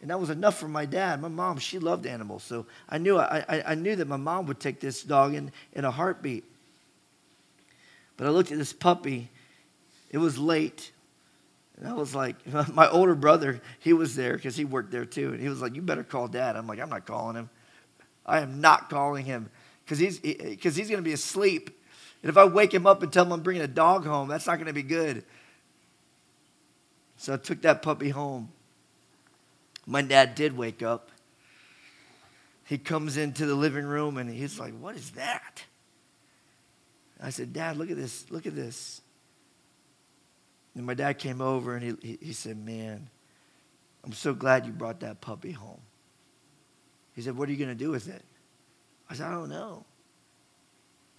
And 0.00 0.10
that 0.10 0.18
was 0.18 0.30
enough 0.30 0.58
for 0.58 0.68
my 0.68 0.86
dad. 0.86 1.20
My 1.20 1.28
mom, 1.28 1.58
she 1.58 1.78
loved 1.78 2.06
animals. 2.06 2.42
So 2.42 2.66
I 2.88 2.98
knew, 2.98 3.18
I, 3.18 3.62
I, 3.66 3.74
knew 3.74 3.96
that 3.96 4.08
my 4.08 4.16
mom 4.16 4.46
would 4.46 4.58
take 4.58 4.80
this 4.80 5.02
dog 5.02 5.34
in, 5.34 5.52
in 5.74 5.84
a 5.84 5.90
heartbeat. 5.90 6.44
But 8.16 8.26
I 8.26 8.30
looked 8.30 8.50
at 8.50 8.58
this 8.58 8.72
puppy. 8.72 9.28
It 10.10 10.18
was 10.18 10.38
late. 10.38 10.90
And 11.78 11.86
I 11.86 11.92
was 11.92 12.14
like, 12.14 12.36
my 12.72 12.88
older 12.88 13.14
brother, 13.14 13.60
he 13.78 13.92
was 13.92 14.16
there 14.16 14.34
because 14.34 14.56
he 14.56 14.64
worked 14.64 14.90
there 14.90 15.04
too. 15.04 15.32
And 15.32 15.40
he 15.40 15.48
was 15.48 15.60
like, 15.60 15.74
You 15.74 15.82
better 15.82 16.04
call 16.04 16.28
dad. 16.28 16.56
I'm 16.56 16.66
like, 16.66 16.80
I'm 16.80 16.90
not 16.90 17.04
calling 17.06 17.36
him. 17.36 17.50
I 18.24 18.40
am 18.40 18.60
not 18.60 18.88
calling 18.88 19.24
him 19.24 19.50
because 19.84 19.98
he's, 19.98 20.18
because 20.18 20.76
he's 20.76 20.88
going 20.88 21.02
to 21.02 21.08
be 21.08 21.12
asleep. 21.12 21.70
And 22.22 22.30
if 22.30 22.36
I 22.36 22.44
wake 22.44 22.72
him 22.72 22.86
up 22.86 23.02
and 23.02 23.12
tell 23.12 23.24
him 23.24 23.32
I'm 23.32 23.40
bringing 23.40 23.62
a 23.62 23.68
dog 23.68 24.06
home, 24.06 24.28
that's 24.28 24.46
not 24.46 24.56
going 24.56 24.66
to 24.66 24.72
be 24.72 24.82
good. 24.82 25.24
So 27.16 27.34
I 27.34 27.36
took 27.36 27.62
that 27.62 27.82
puppy 27.82 28.10
home. 28.10 28.50
My 29.86 30.02
dad 30.02 30.34
did 30.34 30.56
wake 30.56 30.82
up. 30.82 31.10
He 32.64 32.78
comes 32.78 33.16
into 33.16 33.46
the 33.46 33.54
living 33.54 33.84
room 33.84 34.16
and 34.16 34.30
he's 34.30 34.60
like, 34.60 34.72
What 34.78 34.94
is 34.96 35.10
that? 35.12 35.64
I 37.22 37.30
said, 37.30 37.52
Dad, 37.52 37.76
look 37.76 37.90
at 37.90 37.96
this. 37.96 38.30
Look 38.30 38.46
at 38.46 38.54
this. 38.54 39.02
And 40.74 40.86
my 40.86 40.94
dad 40.94 41.14
came 41.14 41.40
over 41.40 41.76
and 41.76 41.84
he, 41.84 42.08
he, 42.08 42.26
he 42.26 42.32
said, 42.32 42.56
Man, 42.56 43.08
I'm 44.04 44.12
so 44.12 44.32
glad 44.32 44.66
you 44.66 44.72
brought 44.72 45.00
that 45.00 45.20
puppy 45.20 45.52
home. 45.52 45.80
He 47.14 47.22
said, 47.22 47.36
What 47.36 47.48
are 47.48 47.52
you 47.52 47.58
going 47.58 47.68
to 47.68 47.74
do 47.74 47.90
with 47.90 48.08
it? 48.08 48.24
I 49.08 49.14
said, 49.14 49.26
I 49.26 49.32
don't 49.32 49.50
know. 49.50 49.84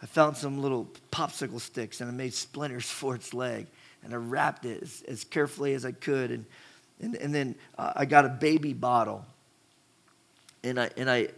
I 0.02 0.08
found 0.08 0.36
some 0.38 0.62
little 0.62 0.90
popsicle 1.12 1.60
sticks 1.60 2.02
and 2.02 2.10
I 2.10 2.14
made 2.14 2.34
splinters 2.34 2.86
for 2.90 3.14
its 3.16 3.34
leg 3.34 3.68
and 4.04 4.14
I 4.14 4.18
wrapped 4.18 4.66
it 4.66 4.82
as, 4.82 5.04
as 5.08 5.24
carefully 5.24 5.74
as 5.74 5.86
I 5.86 5.92
could. 5.92 6.32
And 6.32 6.46
and, 7.02 7.16
and 7.16 7.34
then 7.34 7.56
uh, 7.78 7.94
I 7.96 8.06
got 8.06 8.26
a 8.26 8.30
baby 8.30 8.74
bottle. 8.74 9.26
And 10.64 10.80
I, 10.80 10.92
and 10.96 11.10
I, 11.10 11.30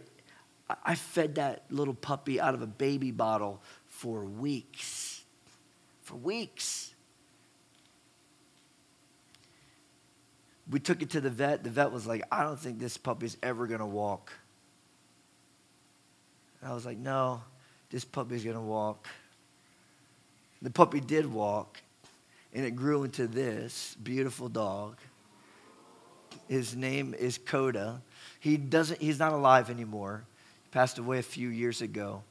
I 0.84 0.94
fed 0.94 1.36
that 1.36 1.64
little 1.70 1.94
puppy 1.94 2.40
out 2.40 2.54
of 2.54 2.62
a 2.62 2.66
baby 2.66 3.10
bottle 3.10 3.62
for 3.86 4.24
weeks. 4.24 5.22
For 6.02 6.16
weeks. 6.16 6.92
We 10.70 10.80
took 10.80 11.02
it 11.02 11.10
to 11.10 11.20
the 11.20 11.30
vet. 11.30 11.64
The 11.64 11.70
vet 11.70 11.90
was 11.90 12.06
like, 12.06 12.22
I 12.30 12.42
don't 12.42 12.58
think 12.58 12.78
this 12.78 12.96
puppy's 12.96 13.36
ever 13.42 13.66
going 13.66 13.80
to 13.80 13.86
walk. 13.86 14.32
And 16.60 16.70
I 16.70 16.74
was 16.74 16.84
like, 16.84 16.98
no, 16.98 17.42
this 17.90 18.04
puppy's 18.04 18.44
going 18.44 18.56
to 18.56 18.62
walk. 18.62 19.06
The 20.62 20.70
puppy 20.70 21.00
did 21.00 21.30
walk, 21.30 21.82
and 22.54 22.64
it 22.64 22.74
grew 22.74 23.04
into 23.04 23.26
this 23.26 23.94
beautiful 24.02 24.48
dog. 24.48 24.96
His 26.48 26.76
name 26.76 27.14
is 27.14 27.38
Coda. 27.38 28.02
He 28.40 28.56
doesn't, 28.56 29.00
he's 29.00 29.18
not 29.18 29.32
alive 29.32 29.70
anymore. 29.70 30.24
He 30.64 30.70
passed 30.70 30.98
away 30.98 31.18
a 31.18 31.22
few 31.22 31.48
years 31.48 31.80
ago. 31.80 32.22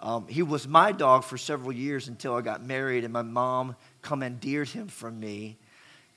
Um, 0.00 0.28
he 0.28 0.42
was 0.42 0.68
my 0.68 0.92
dog 0.92 1.24
for 1.24 1.36
several 1.36 1.72
years 1.72 2.08
until 2.08 2.34
I 2.34 2.40
got 2.40 2.62
married, 2.62 3.04
and 3.04 3.12
my 3.12 3.22
mom 3.22 3.74
commandeered 4.02 4.68
him 4.68 4.86
from 4.86 5.18
me 5.18 5.56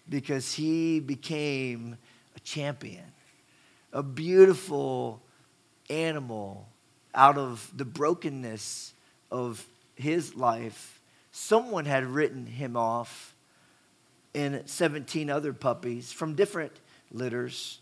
because 0.08 0.54
he 0.54 1.00
became 1.00 1.98
a 2.36 2.40
champion, 2.42 3.06
a 3.92 4.04
beautiful 4.04 5.22
animal 5.90 6.68
out 7.16 7.38
of 7.38 7.72
the 7.76 7.86
brokenness 7.86 8.94
of 9.32 9.66
his 9.96 10.36
life. 10.36 11.02
Someone 11.32 11.86
had 11.86 12.06
written 12.06 12.46
him 12.46 12.78
off 12.78 13.36
in 14.34 14.62
17 14.66 15.30
other 15.30 15.54
puppies 15.54 16.12
from 16.12 16.36
different 16.36 16.72
litters. 17.12 17.80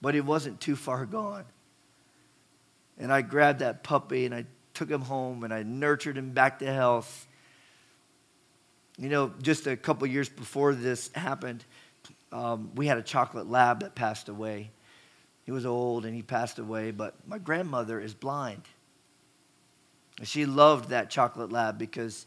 But 0.00 0.14
he 0.14 0.20
wasn't 0.20 0.60
too 0.60 0.76
far 0.76 1.06
gone. 1.06 1.44
And 2.98 3.12
I 3.12 3.22
grabbed 3.22 3.60
that 3.60 3.82
puppy 3.82 4.26
and 4.26 4.34
I 4.34 4.44
took 4.74 4.90
him 4.90 5.02
home 5.02 5.44
and 5.44 5.52
I 5.52 5.62
nurtured 5.62 6.16
him 6.16 6.30
back 6.30 6.60
to 6.60 6.72
health. 6.72 7.26
You 8.96 9.08
know, 9.08 9.32
just 9.42 9.66
a 9.66 9.76
couple 9.76 10.06
years 10.06 10.28
before 10.28 10.74
this 10.74 11.10
happened, 11.14 11.64
um, 12.32 12.70
we 12.74 12.86
had 12.86 12.98
a 12.98 13.02
chocolate 13.02 13.48
lab 13.48 13.80
that 13.80 13.94
passed 13.94 14.28
away. 14.28 14.70
He 15.44 15.52
was 15.52 15.64
old 15.64 16.04
and 16.04 16.14
he 16.14 16.22
passed 16.22 16.58
away, 16.58 16.90
but 16.90 17.14
my 17.26 17.38
grandmother 17.38 18.00
is 18.00 18.12
blind. 18.12 18.62
And 20.18 20.26
she 20.26 20.46
loved 20.46 20.90
that 20.90 21.10
chocolate 21.10 21.52
lab 21.52 21.78
because 21.78 22.26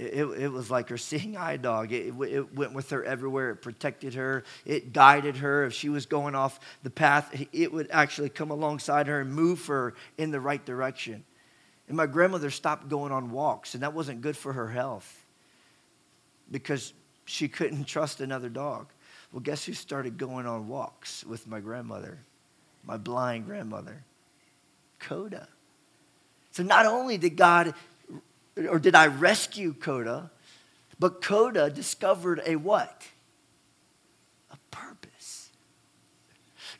it, 0.00 0.24
it 0.24 0.48
was 0.48 0.70
like 0.70 0.88
her 0.88 0.96
seeing 0.96 1.36
eye 1.36 1.58
dog. 1.58 1.92
It, 1.92 2.14
it, 2.18 2.54
went 2.54 2.72
with 2.72 2.90
her 2.90 3.04
everywhere. 3.04 3.50
It 3.50 3.56
protected 3.56 4.14
her. 4.14 4.44
It 4.64 4.92
guided 4.92 5.36
her. 5.38 5.64
If 5.64 5.74
she 5.74 5.90
was 5.90 6.06
going 6.06 6.34
off 6.34 6.58
the 6.82 6.90
path, 6.90 7.44
it 7.52 7.72
would 7.72 7.88
actually 7.90 8.30
come 8.30 8.50
alongside 8.50 9.08
her 9.08 9.20
and 9.20 9.32
move 9.32 9.66
her 9.66 9.94
in 10.16 10.30
the 10.30 10.40
right 10.40 10.64
direction. 10.64 11.24
And 11.86 11.96
my 11.96 12.06
grandmother 12.06 12.50
stopped 12.50 12.88
going 12.88 13.12
on 13.12 13.30
walks, 13.30 13.74
and 13.74 13.82
that 13.82 13.92
wasn't 13.92 14.22
good 14.22 14.36
for 14.36 14.52
her 14.52 14.68
health 14.68 15.26
because 16.50 16.94
she 17.26 17.48
couldn't 17.48 17.84
trust 17.84 18.20
another 18.20 18.48
dog. 18.48 18.88
Well, 19.32 19.40
guess 19.40 19.64
who 19.64 19.74
started 19.74 20.16
going 20.16 20.46
on 20.46 20.66
walks 20.66 21.24
with 21.24 21.46
my 21.46 21.60
grandmother? 21.60 22.18
My 22.84 22.96
blind 22.96 23.44
grandmother, 23.44 24.02
Coda. 24.98 25.46
So 26.52 26.62
not 26.62 26.86
only 26.86 27.18
did 27.18 27.36
God 27.36 27.74
or 28.56 28.78
did 28.78 28.94
I 28.94 29.06
rescue 29.06 29.74
Coda? 29.74 30.30
But 30.98 31.22
Coda 31.22 31.70
discovered 31.70 32.42
a 32.44 32.56
what? 32.56 33.06
A 34.50 34.56
purpose. 34.70 35.50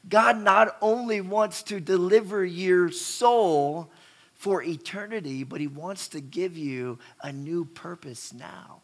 God 0.08 0.38
not 0.42 0.76
only 0.80 1.20
wants 1.20 1.62
to 1.64 1.80
deliver 1.80 2.44
your 2.44 2.90
soul 2.90 3.90
for 4.34 4.62
eternity, 4.62 5.44
but 5.44 5.60
He 5.60 5.66
wants 5.66 6.08
to 6.08 6.20
give 6.20 6.56
you 6.56 6.98
a 7.22 7.32
new 7.32 7.64
purpose 7.64 8.32
now 8.32 8.80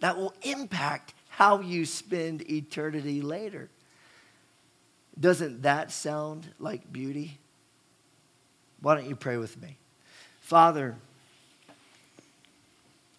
that 0.00 0.16
will 0.16 0.34
impact 0.42 1.14
how 1.28 1.60
you 1.60 1.84
spend 1.84 2.48
eternity 2.50 3.22
later. 3.22 3.68
Doesn't 5.18 5.62
that 5.62 5.92
sound 5.92 6.48
like 6.58 6.92
beauty? 6.92 7.38
Why 8.80 8.94
don't 8.94 9.08
you 9.08 9.16
pray 9.16 9.36
with 9.36 9.60
me? 9.60 9.76
Father, 10.40 10.96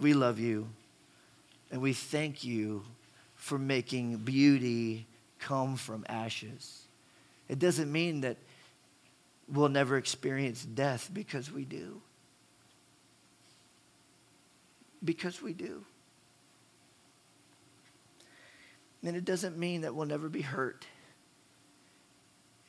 we 0.01 0.13
love 0.13 0.39
you 0.39 0.67
and 1.71 1.81
we 1.81 1.93
thank 1.93 2.43
you 2.43 2.83
for 3.35 3.57
making 3.57 4.17
beauty 4.17 5.05
come 5.39 5.75
from 5.75 6.05
ashes. 6.09 6.83
It 7.47 7.59
doesn't 7.59 7.91
mean 7.91 8.21
that 8.21 8.37
we'll 9.47 9.69
never 9.69 9.97
experience 9.97 10.63
death 10.63 11.09
because 11.13 11.51
we 11.51 11.65
do. 11.65 12.01
Because 15.03 15.41
we 15.41 15.53
do. 15.53 15.83
And 19.03 19.15
it 19.15 19.25
doesn't 19.25 19.57
mean 19.57 19.81
that 19.81 19.95
we'll 19.95 20.05
never 20.05 20.29
be 20.29 20.41
hurt. 20.41 20.85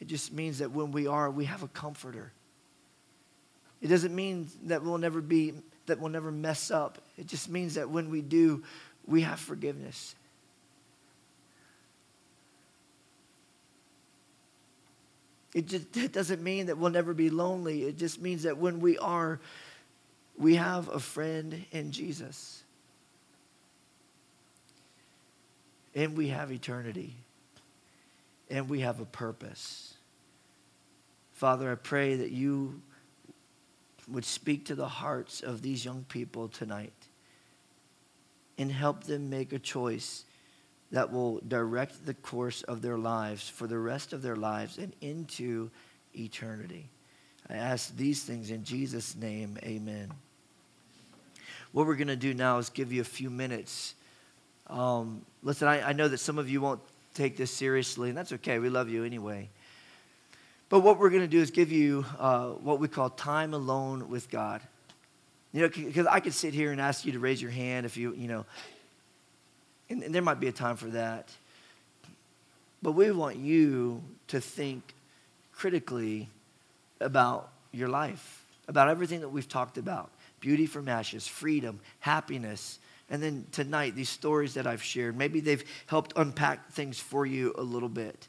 It 0.01 0.07
just 0.09 0.33
means 0.33 0.59
that 0.59 0.71
when 0.71 0.91
we 0.91 1.07
are, 1.07 1.31
we 1.31 1.45
have 1.45 1.63
a 1.63 1.69
comforter. 1.69 2.33
It 3.81 3.89
doesn't 3.89 4.15
mean 4.15 4.49
that 4.65 4.83
we'll 4.83 4.99
never 4.99 5.21
be 5.21 5.53
that 5.87 5.99
we'll 5.99 6.11
never 6.11 6.31
mess 6.31 6.71
up. 6.71 6.99
It 7.17 7.27
just 7.27 7.49
means 7.49 7.75
that 7.75 7.91
when 7.91 8.11
we 8.11 8.21
do, 8.21 8.63
we 9.07 9.23
have 9.23 9.41
forgiveness. 9.41 10.15
It 15.55 15.67
just 15.67 15.97
it 15.97 16.13
doesn't 16.13 16.43
mean 16.43 16.67
that 16.67 16.79
we'll 16.79 16.91
never 16.91 17.15
be 17.15 17.31
lonely. 17.31 17.85
It 17.85 17.99
just 17.99 18.21
means 18.21 18.45
that 18.45 18.59
when 18.59 18.81
we 18.81 18.99
are, 18.99 19.41
we 20.37 20.57
have 20.57 20.89
a 20.89 20.99
friend 21.01 21.65
in 21.73 21.93
Jesus. 21.93 22.63
and 25.95 26.17
we 26.17 26.29
have 26.29 26.51
eternity, 26.51 27.15
and 28.51 28.69
we 28.69 28.81
have 28.81 29.01
a 29.01 29.05
purpose. 29.05 29.95
Father, 31.33 31.71
I 31.71 31.75
pray 31.75 32.17
that 32.17 32.31
you 32.31 32.81
would 34.09 34.25
speak 34.25 34.67
to 34.67 34.75
the 34.75 34.89
hearts 34.89 35.41
of 35.41 35.63
these 35.63 35.85
young 35.85 36.05
people 36.09 36.49
tonight 36.49 36.93
and 38.59 38.71
help 38.71 39.05
them 39.05 39.31
make 39.31 39.53
a 39.53 39.59
choice 39.59 40.25
that 40.91 41.11
will 41.11 41.41
direct 41.49 42.05
the 42.05 42.15
course 42.15 42.63
of 42.63 42.83
their 42.83 42.99
lives 42.99 43.49
for 43.49 43.67
the 43.67 43.79
rest 43.79 44.13
of 44.13 44.23
their 44.23 44.37
lives 44.37 44.79
and 44.79 44.93
into 45.01 45.71
eternity. 46.15 46.89
I 47.49 47.55
ask 47.55 47.97
these 47.97 48.23
things 48.23 48.51
in 48.51 48.63
Jesus' 48.65 49.17
name, 49.17 49.59
amen. 49.63 50.13
What 51.73 51.87
we're 51.87 51.97
going 51.97 52.09
to 52.09 52.17
do 52.17 52.35
now 52.35 52.59
is 52.59 52.69
give 52.69 52.93
you 52.93 53.01
a 53.01 53.05
few 53.05 53.31
minutes. 53.31 53.95
Um, 54.67 55.25
listen, 55.43 55.67
I, 55.67 55.89
I 55.89 55.93
know 55.93 56.09
that 56.09 56.19
some 56.19 56.39
of 56.39 56.51
you 56.51 56.61
won't 56.61 56.81
take 57.15 57.37
this 57.37 57.51
seriously, 57.51 58.11
and 58.11 58.17
that's 58.17 58.33
okay. 58.33 58.59
We 58.59 58.69
love 58.69 58.91
you 58.91 59.05
anyway. 59.05 59.49
But 60.73 60.81
what 60.81 60.99
we're 60.99 61.11
going 61.11 61.21
to 61.21 61.29
do 61.29 61.39
is 61.39 61.51
give 61.51 61.71
you 61.71 62.07
uh, 62.19 62.47
what 62.47 62.81
we 62.81 62.89
call 62.89 63.11
time 63.11 63.53
alone 63.53 64.09
with 64.09 64.31
God. 64.31 64.63
You 65.53 65.61
know, 65.61 65.69
because 65.69 66.07
I 66.07 66.19
could 66.19 66.33
sit 66.33 66.55
here 66.55 66.73
and 66.73 66.81
ask 66.81 67.05
you 67.05 67.13
to 67.13 67.19
raise 67.19 67.43
your 67.43 67.51
hand 67.51 67.85
if 67.85 67.99
you, 67.99 68.15
you 68.15 68.27
know, 68.27 68.47
and, 69.91 70.03
and 70.03 70.15
there 70.15 70.23
might 70.23 70.41
be 70.41 70.49
a 70.49 70.53
time 70.53 70.77
for 70.77 70.87
that. 70.87 71.29
But 72.81 72.93
we 72.93 73.11
want 73.11 73.37
you 73.37 74.03
to 74.29 74.41
think 74.41 74.95
critically 75.53 76.31
about 77.03 77.51
your 77.71 77.89
life, 77.89 78.43
about 78.67 78.89
everything 78.89 79.21
that 79.21 79.29
we've 79.29 79.49
talked 79.51 79.77
about 79.77 80.11
beauty 80.41 80.65
from 80.65 80.89
ashes, 80.89 81.27
freedom, 81.27 81.81
happiness. 82.01 82.79
And 83.11 83.23
then 83.23 83.45
tonight, 83.53 83.95
these 83.95 84.09
stories 84.09 84.55
that 84.55 84.67
I've 84.67 84.83
shared, 84.83 85.19
maybe 85.19 85.41
they've 85.41 85.65
helped 85.85 86.15
unpack 86.17 86.71
things 86.73 86.99
for 86.99 87.27
you 87.27 87.53
a 87.59 87.63
little 87.63 87.91
bit. 87.91 88.27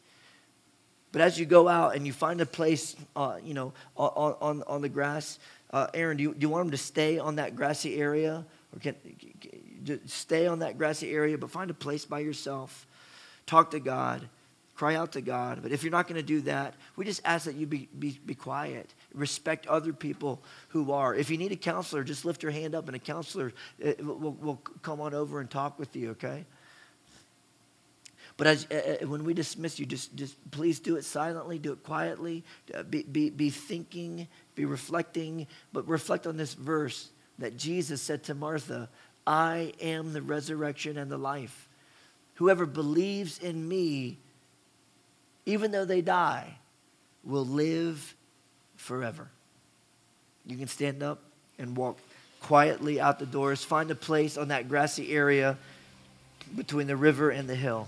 But 1.14 1.22
as 1.22 1.40
you 1.40 1.46
go 1.46 1.70
out 1.70 1.96
and 1.96 2.06
you 2.06 2.12
find 2.12 2.42
a 2.42 2.46
place, 2.46 2.96
uh, 3.16 3.38
you 3.42 3.54
know, 3.54 3.72
on, 3.96 4.36
on, 4.42 4.64
on 4.64 4.82
the 4.82 4.90
grass, 4.90 5.40
uh, 5.72 5.88
Aaron, 5.94 6.18
do 6.18 6.24
you, 6.24 6.34
do 6.34 6.40
you 6.42 6.50
want 6.50 6.66
them 6.66 6.72
to 6.72 6.78
stay 6.78 7.20
on 7.20 7.38
that 7.38 7.56
grassy 7.56 7.96
area? 7.96 8.44
Or 8.76 8.80
can, 8.80 8.96
stay 10.08 10.48
on 10.48 10.60
that 10.60 10.78
grassy 10.78 11.14
area, 11.14 11.38
but 11.38 11.52
find 11.52 11.70
a 11.70 11.76
place 11.76 12.04
by 12.04 12.20
yourself. 12.20 12.88
Talk 13.46 13.72
to 13.72 13.80
God. 13.80 14.28
Cry 14.76 14.96
out 14.96 15.12
to 15.12 15.22
God. 15.22 15.60
But 15.62 15.72
if 15.72 15.84
you're 15.84 15.92
not 15.92 16.08
going 16.08 16.20
to 16.20 16.26
do 16.26 16.42
that, 16.42 16.74
we 16.96 17.06
just 17.06 17.22
ask 17.26 17.46
that 17.46 17.54
you 17.56 17.68
be, 17.68 17.88
be, 18.00 18.20
be 18.26 18.34
quiet. 18.34 18.92
Respect 19.14 19.68
other 19.68 19.94
people 19.94 20.42
who 20.70 20.92
are. 20.92 21.14
If 21.14 21.30
you 21.30 21.38
need 21.38 21.52
a 21.52 21.56
counselor, 21.56 22.04
just 22.04 22.26
lift 22.26 22.42
your 22.42 22.52
hand 22.52 22.74
up 22.74 22.88
and 22.88 22.96
a 22.96 23.00
counselor 23.00 23.54
uh, 23.86 23.92
will, 24.00 24.34
will 24.42 24.62
come 24.82 25.00
on 25.00 25.14
over 25.14 25.40
and 25.40 25.50
talk 25.50 25.78
with 25.78 25.96
you, 25.96 26.12
okay? 26.12 26.46
But 28.44 28.50
as, 28.50 28.68
uh, 28.70 29.08
when 29.08 29.24
we 29.24 29.34
dismiss 29.34 29.80
you, 29.80 29.86
just, 29.86 30.14
just 30.18 30.36
please 30.52 30.82
do 30.82 30.98
it 30.98 31.06
silently, 31.06 31.58
do 31.58 31.72
it 31.72 31.82
quietly, 31.82 32.44
uh, 32.76 32.84
be, 32.84 33.04
be, 33.04 33.30
be 33.30 33.50
thinking, 33.50 34.28
be 34.54 34.66
reflecting, 34.66 35.48
but 35.72 35.88
reflect 35.88 36.28
on 36.28 36.36
this 36.36 36.54
verse 36.54 37.08
that 37.40 37.56
Jesus 37.56 38.02
said 38.02 38.22
to 38.26 38.36
Martha, 38.36 38.90
I 39.26 39.72
am 39.80 40.12
the 40.12 40.22
resurrection 40.22 40.98
and 40.98 41.10
the 41.10 41.18
life. 41.18 41.70
Whoever 42.34 42.66
believes 42.66 43.40
in 43.40 43.66
me, 43.66 44.18
even 45.46 45.72
though 45.72 45.86
they 45.86 46.02
die, 46.02 46.58
will 47.24 47.46
live 47.46 48.14
forever. 48.76 49.30
You 50.46 50.58
can 50.58 50.68
stand 50.68 51.02
up 51.02 51.22
and 51.58 51.78
walk 51.78 51.98
quietly 52.42 53.00
out 53.00 53.20
the 53.20 53.26
doors. 53.26 53.64
Find 53.64 53.90
a 53.90 53.96
place 53.96 54.36
on 54.36 54.50
that 54.50 54.68
grassy 54.68 55.14
area 55.14 55.58
between 56.58 56.88
the 56.88 56.98
river 56.98 57.30
and 57.30 57.48
the 57.48 57.56
hill. 57.56 57.88